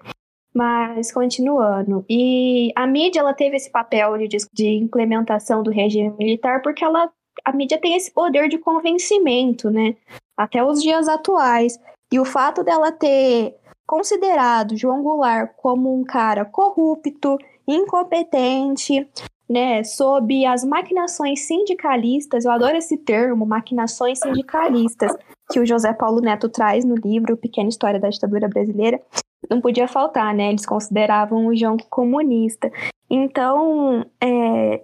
[0.53, 6.62] Mas continuando, e a mídia ela teve esse papel de, de implementação do regime militar
[6.62, 7.12] porque ela
[7.43, 9.95] a mídia tem esse poder de convencimento, né?
[10.38, 11.80] Até os dias atuais.
[12.12, 13.55] E o fato dela ter
[13.91, 17.37] considerado João Goulart como um cara corrupto,
[17.67, 19.05] incompetente,
[19.49, 25.13] né, sob as maquinações sindicalistas, eu adoro esse termo, maquinações sindicalistas,
[25.51, 29.01] que o José Paulo Neto traz no livro Pequena História da Ditadura Brasileira,
[29.49, 30.51] não podia faltar, né?
[30.51, 32.71] Eles consideravam o João comunista.
[33.09, 34.83] Então, é,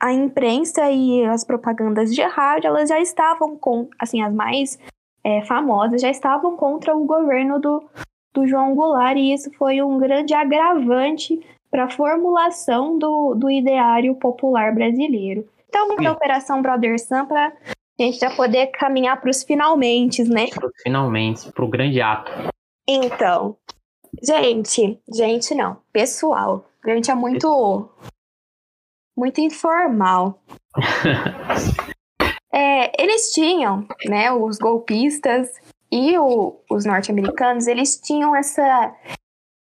[0.00, 4.78] a imprensa e as propagandas de rádio, elas já estavam com, assim, as mais
[5.22, 7.84] é, famosas já estavam contra o governo do,
[8.32, 14.14] do João Goulart, e isso foi um grande agravante para a formulação do, do ideário
[14.14, 15.48] popular brasileiro.
[15.68, 17.52] Então, vamos da Operação Brother Sam para
[17.98, 20.48] a gente já poder caminhar para os finalmente, né?
[20.48, 22.30] Para os finalmente, para o grande ato.
[22.86, 23.56] Então,
[24.22, 27.88] gente, gente não, pessoal, a gente é muito,
[29.16, 30.42] muito informal.
[32.52, 35.52] é, eles tinham, né, os golpistas
[35.92, 38.96] e o, os norte-americanos, eles tinham essa,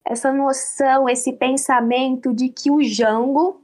[0.07, 3.61] essa noção, esse pensamento de que o Jango,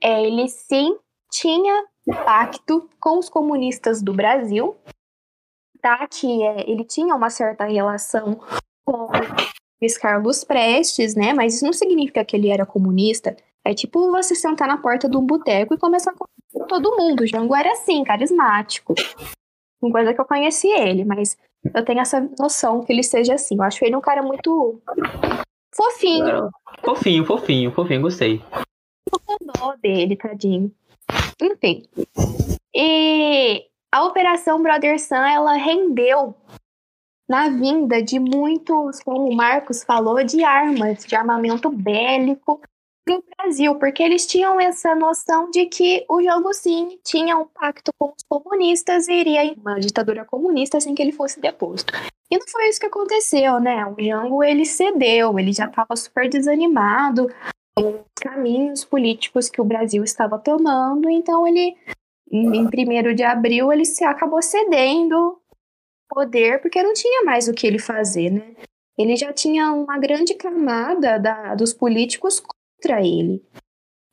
[0.00, 0.96] é, ele sim
[1.32, 1.84] tinha
[2.24, 4.76] pacto com os comunistas do Brasil,
[5.82, 6.06] tá?
[6.06, 8.40] Que é, ele tinha uma certa relação
[8.84, 9.08] com
[9.82, 11.32] Luiz Carlos Prestes, né?
[11.32, 13.36] Mas isso não significa que ele era comunista.
[13.64, 16.24] É tipo você sentar na porta de um boteco e começar com
[16.68, 17.22] todo mundo.
[17.22, 18.94] O Jango era assim, carismático.
[19.80, 21.36] coisa que eu conheci ele, mas
[21.74, 23.56] eu tenho essa noção que ele seja assim.
[23.56, 24.80] Eu acho ele um cara muito
[25.74, 26.50] fofinho.
[26.82, 28.42] Fofinho, fofinho, fofinho, gostei.
[29.10, 30.72] Tô com dó dele, tadinho.
[31.40, 31.86] Enfim.
[32.74, 36.34] E a Operação Brother Sun, ela rendeu
[37.28, 42.60] na vinda de muitos, como o Marcos falou, de armas, de armamento bélico
[43.10, 47.92] no Brasil, porque eles tinham essa noção de que o jogo sim tinha um pacto
[47.98, 51.92] com os comunistas e iria em uma ditadura comunista sem que ele fosse deposto.
[52.30, 53.84] E não foi isso que aconteceu, né?
[53.86, 57.28] O Jango ele cedeu, ele já estava super desanimado
[57.76, 61.76] com os caminhos políticos que o Brasil estava tomando, então ele
[62.30, 65.36] em 1 de abril ele se acabou cedendo
[66.08, 68.54] poder porque não tinha mais o que ele fazer, né?
[68.96, 72.40] Ele já tinha uma grande camada da, dos políticos
[72.80, 73.44] contra ele.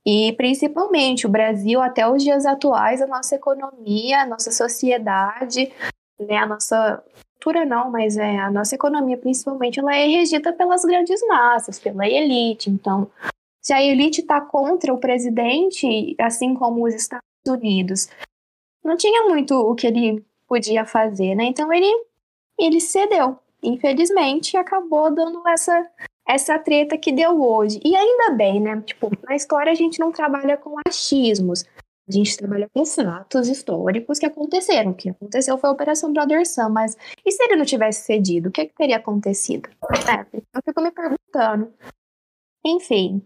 [0.05, 5.72] E principalmente o Brasil, até os dias atuais, a nossa economia, a nossa sociedade,
[6.20, 7.03] né, a nossa
[7.34, 12.07] cultura não, mas é a nossa economia principalmente, ela é regida pelas grandes massas, pela
[12.07, 12.70] elite.
[12.70, 13.09] Então,
[13.61, 18.09] se a elite está contra o presidente, assim como os Estados Unidos,
[18.84, 21.45] não tinha muito o que ele podia fazer, né?
[21.45, 21.91] Então ele
[22.57, 23.38] ele cedeu.
[23.61, 25.86] Infelizmente, acabou dando essa
[26.28, 27.80] essa treta que deu hoje.
[27.84, 28.82] E ainda bem, né?
[28.82, 31.63] Tipo, na história a gente não trabalha com achismos.
[32.07, 34.91] A gente trabalha com fatos históricos que aconteceram.
[34.91, 38.47] O que aconteceu foi a Operação Brother Sun, mas e se ele não tivesse cedido?
[38.47, 39.69] O que, que teria acontecido?
[40.09, 41.73] É, eu fico me perguntando.
[42.65, 43.21] Enfim.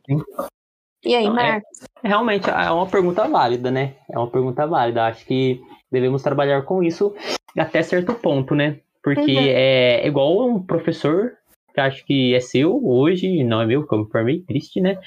[1.03, 1.81] E aí, Marcos?
[2.03, 3.95] É, realmente é uma pergunta válida, né?
[4.11, 5.05] É uma pergunta válida.
[5.05, 7.15] Acho que devemos trabalhar com isso
[7.57, 8.79] até certo ponto, né?
[9.03, 9.45] Porque uhum.
[9.47, 11.33] é igual um professor
[11.74, 14.97] que acho que é seu hoje, não é meu, como por mim, triste, né?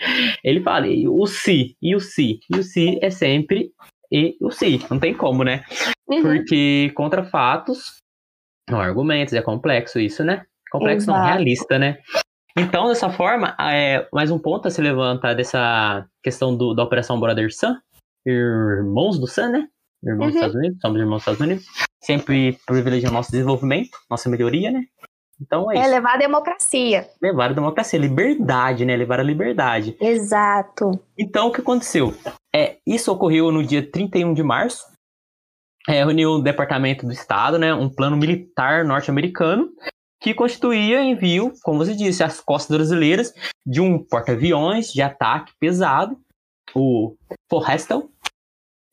[0.42, 3.70] Ele fala, o si, e o si, e o si é sempre
[4.10, 5.64] e o si, não tem como, né?
[6.08, 6.22] Uhum.
[6.22, 7.96] Porque contra fatos,
[8.70, 10.44] não argumentos, é complexo isso, né?
[10.70, 11.18] Complexo Exato.
[11.18, 11.98] não, realista, né?
[12.56, 17.18] Então, dessa forma, é, mais um ponto a se levanta dessa questão do, da Operação
[17.18, 17.76] Brother Sun,
[18.24, 19.68] irmãos do Sun, né?
[20.04, 20.32] Irmãos uhum.
[20.32, 21.66] dos Estados Unidos, somos irmãos dos Estados Unidos.
[22.02, 24.84] Sempre privilegiando nosso desenvolvimento, nossa melhoria, né?
[25.40, 25.90] Então é, é isso.
[25.90, 27.08] Levar a democracia.
[27.20, 28.96] Levar a democracia, liberdade, né?
[28.96, 29.96] Levar a liberdade.
[30.00, 30.92] Exato.
[31.18, 32.14] Então, o que aconteceu?
[32.54, 34.84] É, isso ocorreu no dia 31 de março.
[35.88, 37.74] É, reuniu o Departamento do Estado, né?
[37.74, 39.70] Um plano militar norte-americano
[40.24, 43.34] que constituía envio, como você disse, às costas brasileiras
[43.66, 46.18] de um porta-aviões de ataque pesado,
[46.74, 47.14] o
[47.50, 48.08] Forrestal,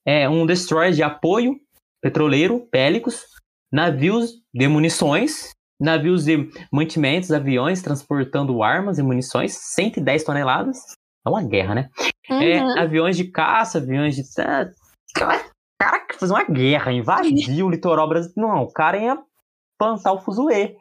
[0.05, 1.57] é, um destroyer de apoio
[2.01, 3.23] petroleiro, bélicos,
[3.71, 5.51] navios de munições,
[5.81, 10.77] navios de mantimentos, aviões transportando armas e munições, 110 toneladas.
[11.25, 11.89] É uma guerra, né?
[12.29, 12.77] É, uhum.
[12.77, 14.23] É, aviões de caça, aviões de.
[15.13, 18.41] Cara, que fez uma guerra, invadiu o litoral brasileiro.
[18.49, 19.17] Não, o cara ia
[19.77, 20.77] plantar o fuzuê.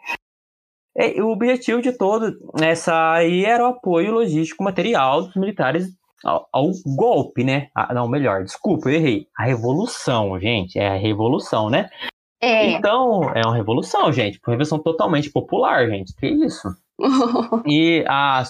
[0.96, 5.88] É, o objetivo de todo essa aí era o apoio logístico material dos militares
[6.24, 7.68] ao, ao golpe, né?
[7.74, 9.26] Ah, não, melhor, desculpa, eu errei.
[9.38, 11.88] A revolução, gente, é a revolução, né?
[12.40, 12.70] É.
[12.70, 14.40] Então, é uma revolução, gente.
[14.46, 16.14] Uma revolução totalmente popular, gente.
[16.16, 16.68] Que isso?
[17.66, 18.42] e a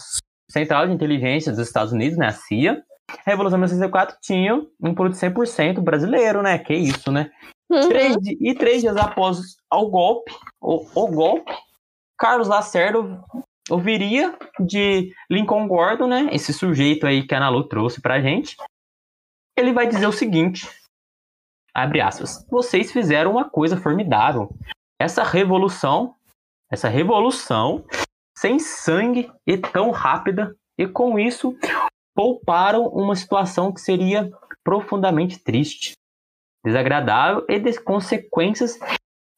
[0.48, 4.94] Central de Inteligência dos Estados Unidos, né, a CIA, a Revolução de 1964 tinha um
[4.94, 6.58] produto 100% brasileiro, né?
[6.58, 7.30] Que isso, né?
[7.68, 7.88] Uhum.
[7.88, 11.52] Três, e três dias após o golpe, o, o golpe,
[12.18, 13.22] Carlos Lacerda
[13.68, 16.28] ouviria de Lincoln Gordon, né?
[16.32, 18.56] Esse sujeito aí que a Analu trouxe pra gente.
[19.56, 20.68] Ele vai dizer o seguinte:
[21.82, 22.46] abre aspas.
[22.50, 24.50] Vocês fizeram uma coisa formidável.
[24.98, 26.14] Essa revolução,
[26.70, 27.84] essa revolução
[28.36, 31.54] sem sangue e tão rápida, e com isso
[32.14, 34.30] pouparam uma situação que seria
[34.64, 35.92] profundamente triste,
[36.64, 38.78] desagradável e de consequências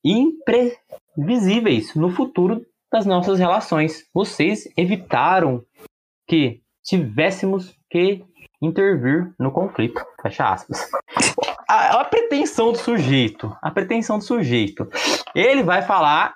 [0.05, 4.05] imprevisíveis no futuro das nossas relações.
[4.12, 5.64] Vocês evitaram
[6.28, 8.24] que tivéssemos que
[8.61, 10.01] intervir no conflito.
[10.20, 10.90] Fecha aspas.
[11.72, 14.86] A, a, pretensão do sujeito, a pretensão do sujeito.
[15.34, 16.34] Ele vai falar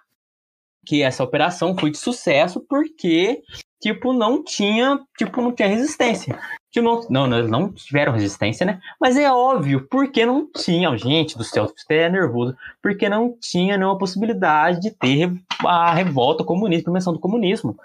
[0.87, 3.43] que essa operação foi de sucesso porque
[3.78, 6.39] tipo não tinha, tipo não tinha resistência.
[6.70, 8.80] Tipo, não, não, eles não tiveram resistência, né?
[8.99, 13.76] Mas é óbvio, porque não tinha, gente do céu, você é nervoso, porque não tinha
[13.76, 15.30] nenhuma possibilidade de ter
[15.66, 17.76] a revolta comunista, a convenção do comunismo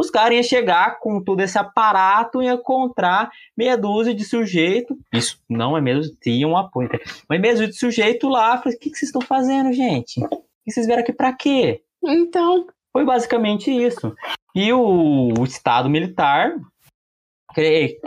[0.00, 4.98] os caras iam chegar com todo esse aparato e encontrar meia dúzia de sujeito.
[5.12, 6.88] Isso não é mesmo, tinha um apoio.
[7.28, 10.18] Mas meia dúzia de sujeito lá, falei, o que, que vocês estão fazendo, gente?
[10.66, 11.82] E vocês vieram aqui para quê?
[12.02, 12.66] Então.
[12.90, 14.16] Foi basicamente isso.
[14.54, 16.56] E o, o Estado militar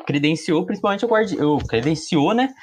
[0.07, 2.53] credenciou, principalmente o guardião, credenciou, né?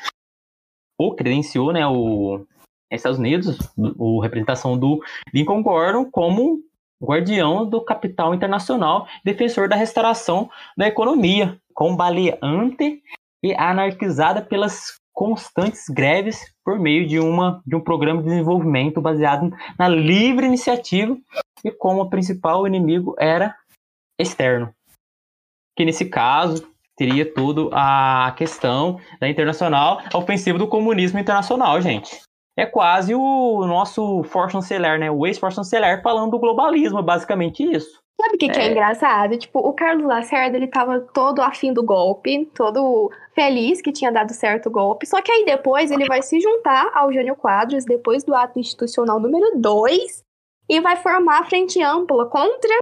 [0.98, 1.86] O credenciou, né?
[1.86, 2.44] O,
[2.90, 5.00] Estados Unidos, o representação do
[5.32, 6.60] Lincoln Gordon como
[7.02, 13.02] guardião do capital internacional, defensor da restauração da economia, combaleante
[13.42, 19.50] e anarquizada pelas constantes greves por meio de, uma, de um programa de desenvolvimento baseado
[19.78, 21.16] na livre iniciativa
[21.64, 23.54] e como o principal inimigo era
[24.18, 24.74] externo.
[25.76, 32.20] Que nesse caso teria tudo a questão da internacional, a ofensiva do comunismo internacional, gente.
[32.60, 35.10] É quase o nosso for chanceler, né?
[35.10, 37.98] O ex-for chanceler falando do globalismo, basicamente isso.
[38.20, 38.66] Sabe o que, que é.
[38.66, 39.38] é engraçado?
[39.38, 44.34] Tipo, o Carlos Lacerda, ele tava todo afim do golpe, todo feliz que tinha dado
[44.34, 45.06] certo o golpe.
[45.06, 49.18] Só que aí depois ele vai se juntar ao Jânio Quadros, depois do ato institucional
[49.18, 50.22] número 2,
[50.68, 52.76] e vai formar a frente ampla contra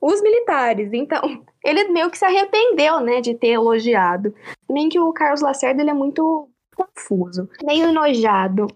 [0.00, 0.90] os militares.
[0.94, 1.20] Então,
[1.62, 4.34] ele meio que se arrependeu, né, de ter elogiado.
[4.66, 6.48] Também que o Carlos Lacerda, ele é muito
[6.78, 8.68] confuso, meio enojado,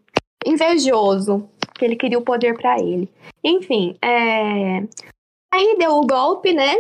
[0.47, 3.09] invejoso, que ele queria o poder para ele.
[3.43, 4.83] Enfim, é...
[5.53, 6.75] Aí deu o golpe, né?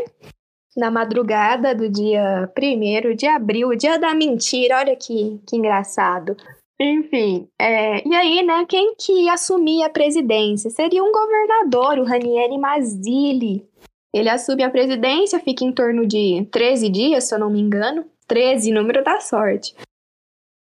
[0.77, 6.37] Na madrugada do dia 1 de abril, o dia da mentira, olha que, que engraçado.
[6.81, 10.71] Enfim, é, e aí, né, quem que assumia a presidência?
[10.71, 13.65] Seria um governador, o Ranieri Mazzilli.
[14.13, 18.05] Ele assume a presidência, fica em torno de 13 dias, se eu não me engano.
[18.27, 19.75] 13, número da sorte.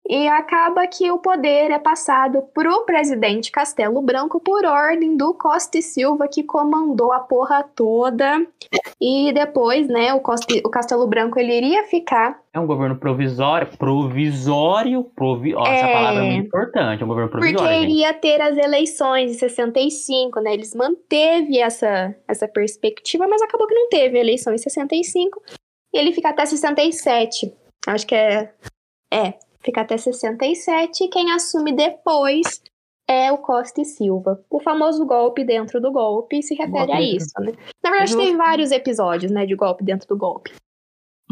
[0.08, 5.34] E acaba que o poder é passado para o presidente Castelo Branco por ordem do
[5.34, 8.46] Costa e Silva, que comandou a porra toda.
[9.02, 12.40] E depois, né, o, Costa, o Castelo Branco ele iria ficar.
[12.54, 15.56] É um governo provisório, provisório, provi...
[15.56, 15.76] Ó, é...
[15.76, 17.68] essa palavra é muito importante, é um governo provisório.
[17.68, 20.54] Porque iria ter as eleições de 65, né?
[20.54, 25.42] Eles manteve essa, essa perspectiva, mas acabou que não teve eleição em 65.
[25.92, 27.52] E ele fica até 67.
[27.88, 28.54] Acho que é.
[29.12, 29.34] É,
[29.66, 32.62] fica até 67, e quem assume depois
[33.08, 34.40] é o Costa e Silva.
[34.50, 37.52] O famoso golpe dentro do golpe se refere a isso, né?
[37.84, 40.54] Na verdade, tem vários episódios, né, de golpe dentro do golpe.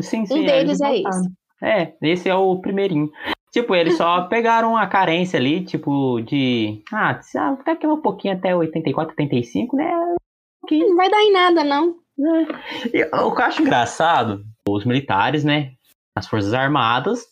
[0.02, 0.42] Sim, sim.
[0.42, 1.32] Um deles é esse.
[1.62, 3.12] É, esse é o primeirinho.
[3.52, 6.82] Tipo, eles só pegaram a carência ali, tipo, de.
[6.92, 9.92] Ah, até que um pouquinho até 84, 85, né?
[10.68, 10.80] Que...
[10.80, 11.96] Não vai dar em nada, não.
[12.20, 12.98] É.
[12.98, 15.74] E, o que eu acho engraçado, os militares, né?
[16.16, 17.28] As Forças Armadas,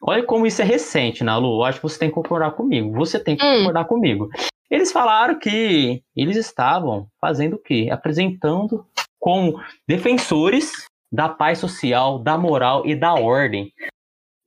[0.00, 1.60] Olha como isso é recente, Nalu.
[1.60, 2.92] Né, acho que você tem que concordar comigo.
[2.92, 3.58] Você tem que hum.
[3.58, 4.28] concordar comigo.
[4.70, 7.88] Eles falaram que eles estavam fazendo o quê?
[7.90, 8.86] Apresentando
[9.18, 10.72] como defensores
[11.12, 13.72] da paz social, da moral e da ordem.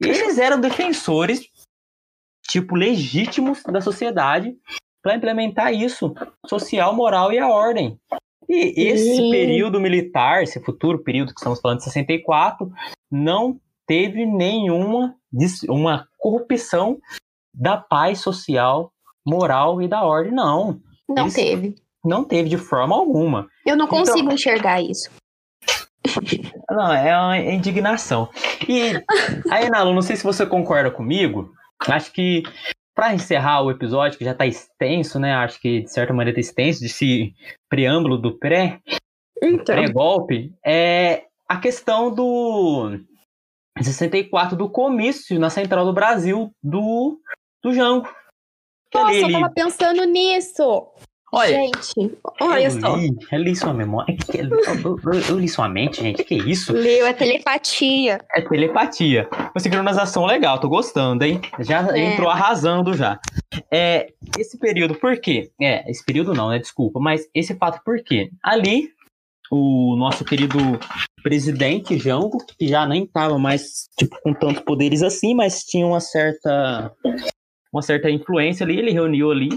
[0.01, 1.47] Eles eram defensores,
[2.47, 4.55] tipo, legítimos da sociedade
[5.01, 6.13] para implementar isso,
[6.47, 7.99] social, moral e a ordem.
[8.49, 12.71] E esse período militar, esse futuro período que estamos falando de 64,
[13.11, 15.15] não teve nenhuma
[15.67, 16.99] uma corrupção
[17.53, 18.91] da paz social,
[19.25, 20.79] moral e da ordem, não.
[21.07, 21.75] Não Eles teve.
[22.03, 23.47] Não teve de forma alguma.
[23.65, 25.09] Eu não consigo então, enxergar isso.
[26.69, 28.29] Não, é uma indignação.
[28.67, 28.93] E
[29.49, 31.53] aí, Nalu, não sei se você concorda comigo.
[31.87, 32.43] Acho que
[32.95, 35.33] para encerrar o episódio, que já está extenso, né?
[35.33, 37.33] Acho que de certa maneira está extenso, desse
[37.69, 38.79] preâmbulo do pré,
[39.41, 39.63] então.
[39.63, 42.99] pré-golpe, é a questão do
[43.81, 47.19] 64 do comício na Central do Brasil do,
[47.61, 48.07] do Jango.
[48.93, 50.87] Nossa, ali, eu tava pensando nisso.
[51.35, 52.95] Olha, gente, olha eu só.
[52.95, 54.15] Li, eu li sua memória.
[54.31, 56.23] É eu, eu, eu, li sua mente, gente.
[56.23, 56.71] Que isso?
[56.71, 58.19] Leu, é telepatia.
[58.35, 59.27] É telepatia.
[59.33, 61.41] Uma sincronização legal, tô gostando, hein?
[61.61, 62.13] Já é.
[62.13, 63.19] entrou arrasando já.
[63.71, 65.49] É, esse período, por quê?
[65.59, 66.59] É, esse período não, né?
[66.59, 68.29] Desculpa, mas esse fato por quê?
[68.43, 68.91] Ali,
[69.49, 70.59] o nosso querido
[71.23, 75.99] presidente Jango, que já nem estava mais tipo, com tantos poderes assim, mas tinha uma
[75.99, 76.91] certa
[77.71, 79.49] uma certa influência ali, ele reuniu ali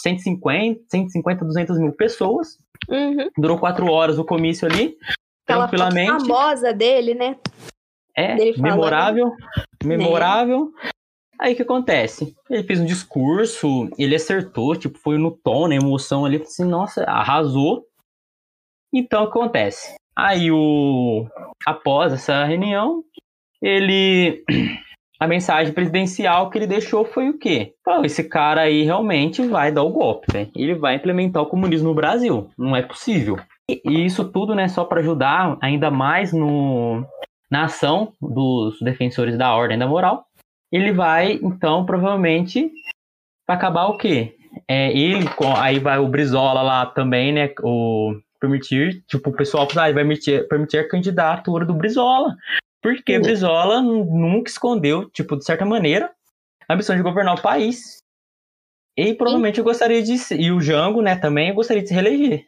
[0.00, 2.58] 150, 150, 200 mil pessoas.
[2.88, 3.28] Uhum.
[3.36, 4.96] Durou quatro horas o comício ali,
[5.44, 6.26] Aquela tranquilamente.
[6.26, 7.36] famosa dele, né?
[8.16, 9.32] É, memorável,
[9.82, 10.72] memorável.
[10.84, 10.88] É.
[11.40, 12.32] Aí o que acontece?
[12.48, 17.02] Ele fez um discurso, ele acertou, tipo, foi no tom, na emoção ali, assim, nossa,
[17.04, 17.84] arrasou.
[18.92, 19.96] Então o que acontece?
[20.16, 21.26] Aí o
[21.66, 23.02] após essa reunião,
[23.60, 24.44] ele
[25.18, 27.74] a mensagem presidencial que ele deixou foi o quê?
[27.84, 30.48] Falou, esse cara aí realmente vai dar o golpe, né?
[30.54, 32.50] Ele vai implementar o comunismo no Brasil.
[32.58, 33.38] Não é possível.
[33.68, 37.04] E isso tudo, né, só para ajudar ainda mais no
[37.50, 40.26] na ação dos defensores da ordem da moral.
[40.72, 42.70] Ele vai, então, provavelmente
[43.46, 44.36] acabar o quê?
[44.68, 47.52] É, ele, aí vai o Brizola lá também, né?
[47.62, 52.36] O permitir, tipo, o pessoal ah, vai permitir, permitir a candidatura do Brizola.
[52.82, 56.10] Porque Brizola nunca escondeu, tipo, de certa maneira,
[56.68, 57.98] a missão de governar o país.
[58.96, 60.18] E provavelmente eu gostaria de.
[60.18, 62.46] se- E o Jango, né, também eu gostaria de se reeleger.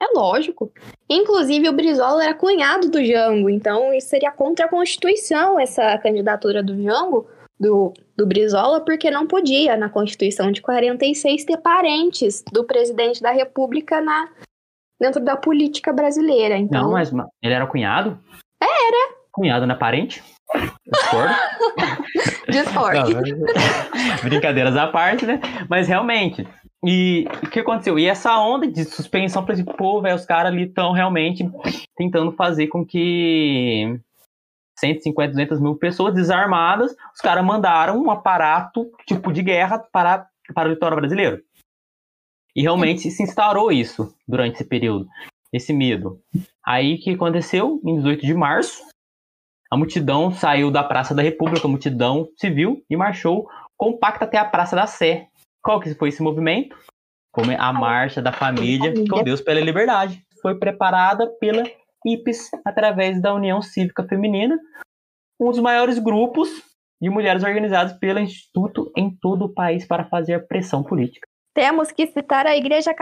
[0.00, 0.70] É lógico.
[1.08, 6.62] Inclusive, o Brizola era cunhado do Jango, então isso seria contra a Constituição, essa candidatura
[6.62, 7.26] do Jango,
[7.58, 13.30] do, do Brizola, porque não podia, na Constituição de 46, ter parentes do presidente da
[13.30, 14.28] República na,
[15.00, 16.56] dentro da política brasileira.
[16.56, 18.18] Então, Não, mas ma- ele era cunhado?
[18.60, 19.14] Era.
[19.32, 20.22] Cunhado não é parente?
[20.86, 21.34] Discordo.
[22.46, 23.10] Não,
[24.22, 25.40] Brincadeiras à parte, né?
[25.68, 26.46] Mas realmente.
[26.84, 27.98] E o que aconteceu?
[27.98, 31.44] E essa onda de suspensão, por exemplo, pô, velho, os caras ali estão realmente
[31.96, 33.98] tentando fazer com que
[34.78, 40.68] 150, 200 mil pessoas desarmadas, os caras mandaram um aparato tipo de guerra para, para
[40.68, 41.40] o litoral brasileiro.
[42.56, 45.06] E realmente se instaurou isso durante esse período,
[45.52, 46.18] esse medo.
[46.64, 47.78] Aí o que aconteceu?
[47.84, 48.82] Em 18 de março,
[49.70, 53.46] a multidão saiu da Praça da República, a multidão civil, e marchou
[53.76, 55.28] compacta até a Praça da Sé.
[55.62, 56.74] Qual que foi esse movimento?
[57.30, 60.24] Como a Marcha da Família com Deus pela Liberdade.
[60.40, 61.62] Foi preparada pela
[62.06, 64.58] IPES através da União Cívica Feminina,
[65.38, 66.48] um dos maiores grupos
[67.02, 71.28] de mulheres organizados pelo Instituto em todo o país para fazer pressão política.
[71.56, 72.94] Temos que citar a Igreja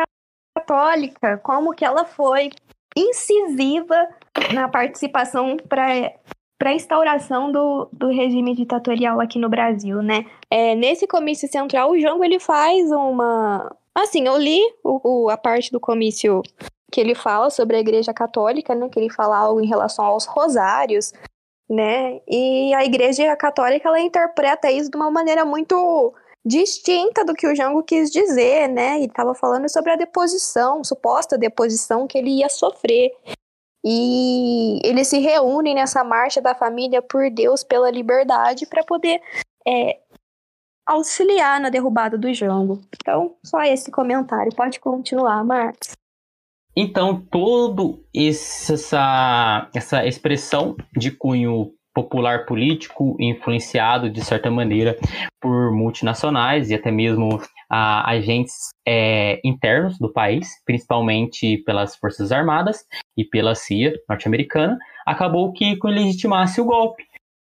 [0.56, 2.50] Católica, como que ela foi
[2.96, 4.08] incisiva
[4.52, 6.12] na participação para
[6.56, 10.24] para a instauração do, do regime ditatorial aqui no Brasil, né?
[10.48, 13.74] É, nesse comício central, o Jango ele faz uma.
[13.92, 16.42] Assim, eu li o, o- a parte do comício
[16.92, 18.88] que ele fala sobre a Igreja Católica, né?
[18.88, 21.12] Que ele fala algo em relação aos rosários,
[21.68, 22.20] né?
[22.28, 27.54] E a Igreja Católica ela interpreta isso de uma maneira muito distinta do que o
[27.54, 28.96] Jango quis dizer, né?
[28.96, 33.12] Ele estava falando sobre a deposição, suposta deposição que ele ia sofrer.
[33.84, 39.20] E eles se reúnem nessa marcha da família por Deus pela liberdade para poder
[39.66, 40.00] é,
[40.86, 42.80] auxiliar na derrubada do Jango.
[42.94, 44.54] Então, só esse comentário.
[44.54, 45.92] Pode continuar, Marcos.
[46.76, 54.96] Então, todo essa, essa expressão de cunho popular político, influenciado de certa maneira
[55.40, 57.40] por multinacionais e até mesmo
[57.70, 62.84] ah, agentes é, internos do país, principalmente pelas Forças Armadas
[63.16, 64.76] e pela CIA norte-americana,
[65.06, 67.04] acabou que legitimasse o golpe,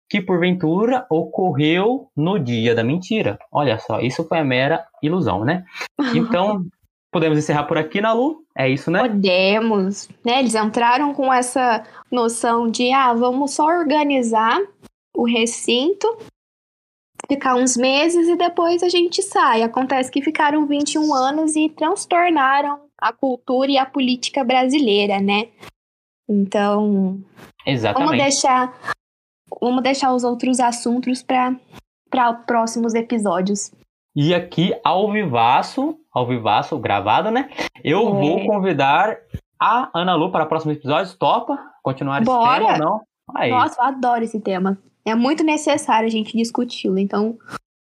[0.09, 3.39] que porventura ocorreu no dia da mentira.
[3.51, 5.65] Olha só, isso foi a mera ilusão, né?
[6.15, 6.65] Então,
[7.17, 8.45] podemos encerrar por aqui, Nalu?
[8.55, 9.01] É isso, né?
[9.01, 10.41] Podemos, né?
[10.41, 14.61] Eles entraram com essa noção de, ah, vamos só organizar
[15.17, 16.07] o recinto,
[17.27, 19.63] ficar uns meses e depois a gente sai.
[19.63, 25.49] Acontece que ficaram 21 anos e transtornaram a cultura e a política brasileira, né?
[26.29, 27.19] Então,
[27.65, 28.11] Exatamente.
[28.11, 28.79] vamos deixar,
[29.59, 31.57] vamos deixar os outros assuntos para
[32.11, 33.73] para próximos episódios.
[34.15, 37.51] E aqui, ao vivaço, ao vivaço, gravado, né?
[37.85, 38.11] Eu É.
[38.11, 39.19] vou convidar
[39.61, 41.15] a Ana Lu para próximos episódios.
[41.15, 41.59] Topa?
[41.83, 42.59] Continuar esse Bora!
[42.59, 43.01] tema ou não?
[43.35, 43.51] Aí.
[43.51, 44.79] Nossa, eu adoro esse tema.
[45.05, 47.37] É muito necessário a gente discuti-lo, então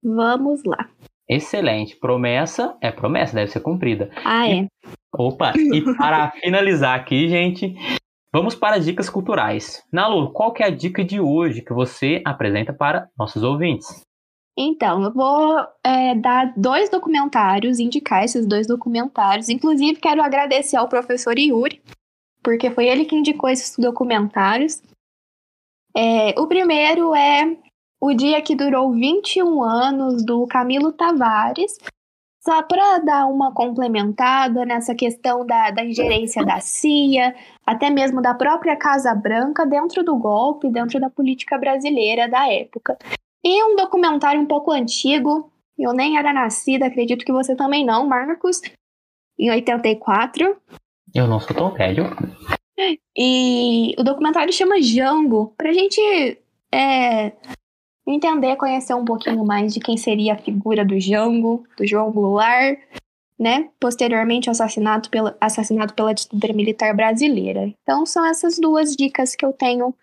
[0.03, 0.89] vamos lá.
[1.29, 1.95] Excelente.
[1.97, 4.11] Promessa é promessa, deve ser cumprida.
[4.25, 4.67] Ah, é.
[5.15, 7.75] Opa, e para finalizar aqui, gente,
[8.33, 9.85] vamos para as dicas culturais.
[9.93, 14.03] Nalu, qual que é a dica de hoje que você apresenta para nossos ouvintes?
[14.57, 19.49] Então, eu vou é, dar dois documentários, indicar esses dois documentários.
[19.49, 21.83] Inclusive, quero agradecer ao professor Yuri,
[22.43, 24.83] porque foi ele que indicou esses documentários.
[25.97, 27.57] É, o primeiro é
[28.01, 31.79] O Dia que Durou 21 Anos, do Camilo Tavares.
[32.45, 38.35] Só para dar uma complementada nessa questão da, da ingerência da CIA, até mesmo da
[38.35, 42.99] própria Casa Branca dentro do golpe, dentro da política brasileira da época.
[43.45, 48.07] E um documentário um pouco antigo, eu nem era nascida, acredito que você também não,
[48.07, 48.61] Marcos,
[49.39, 50.57] em 84.
[51.15, 52.05] Eu não sou tão velho.
[53.17, 56.01] E o documentário chama Jango, pra gente
[56.73, 57.33] é,
[58.07, 62.79] entender, conhecer um pouquinho mais de quem seria a figura do Jango, do João Goulart,
[63.39, 63.71] né?
[63.79, 67.73] Posteriormente assassinado pela, assassinado pela ditadura militar brasileira.
[67.83, 69.95] Então são essas duas dicas que eu tenho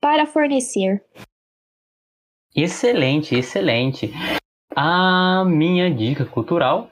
[0.00, 1.02] para fornecer.
[2.54, 4.12] Excelente, excelente.
[4.74, 6.90] A minha dica cultural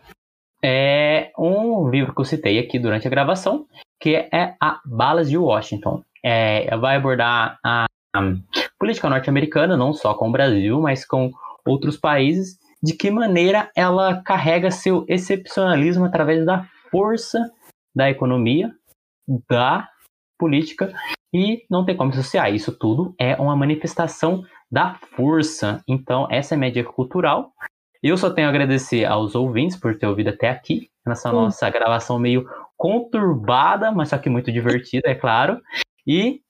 [0.62, 3.66] é um livro que eu citei aqui durante a gravação,
[4.00, 6.02] que é a Balas de Washington.
[6.24, 8.20] É, vai abordar a, a
[8.78, 11.30] política norte-americana, não só com o Brasil, mas com
[11.64, 17.38] outros países, de que maneira ela carrega seu excepcionalismo através da força
[17.94, 18.72] da economia,
[19.48, 19.88] da
[20.38, 20.92] política,
[21.32, 22.52] e não tem como associar.
[22.54, 25.82] Isso tudo é uma manifestação da força.
[25.86, 27.52] Então, essa é a dica cultural.
[28.02, 31.34] Eu só tenho a agradecer aos ouvintes por ter ouvido até aqui, nessa Sim.
[31.34, 35.60] nossa gravação meio conturbada, mas só que muito divertida, é claro.
[36.06, 36.40] E,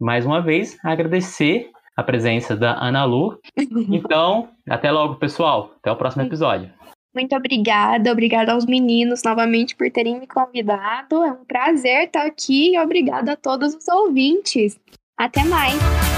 [0.00, 3.38] mais uma vez, agradecer a presença da Ana Lu.
[3.90, 5.74] Então, até logo, pessoal.
[5.78, 6.70] Até o próximo episódio.
[7.14, 11.24] Muito obrigada, obrigada aos meninos novamente por terem me convidado.
[11.24, 14.78] É um prazer estar aqui e obrigada a todos os ouvintes.
[15.16, 16.17] Até mais.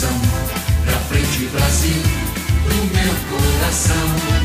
[0.00, 0.20] Milhões em ação,
[0.84, 2.02] pra frente Brasil,
[2.64, 4.39] do meu coração.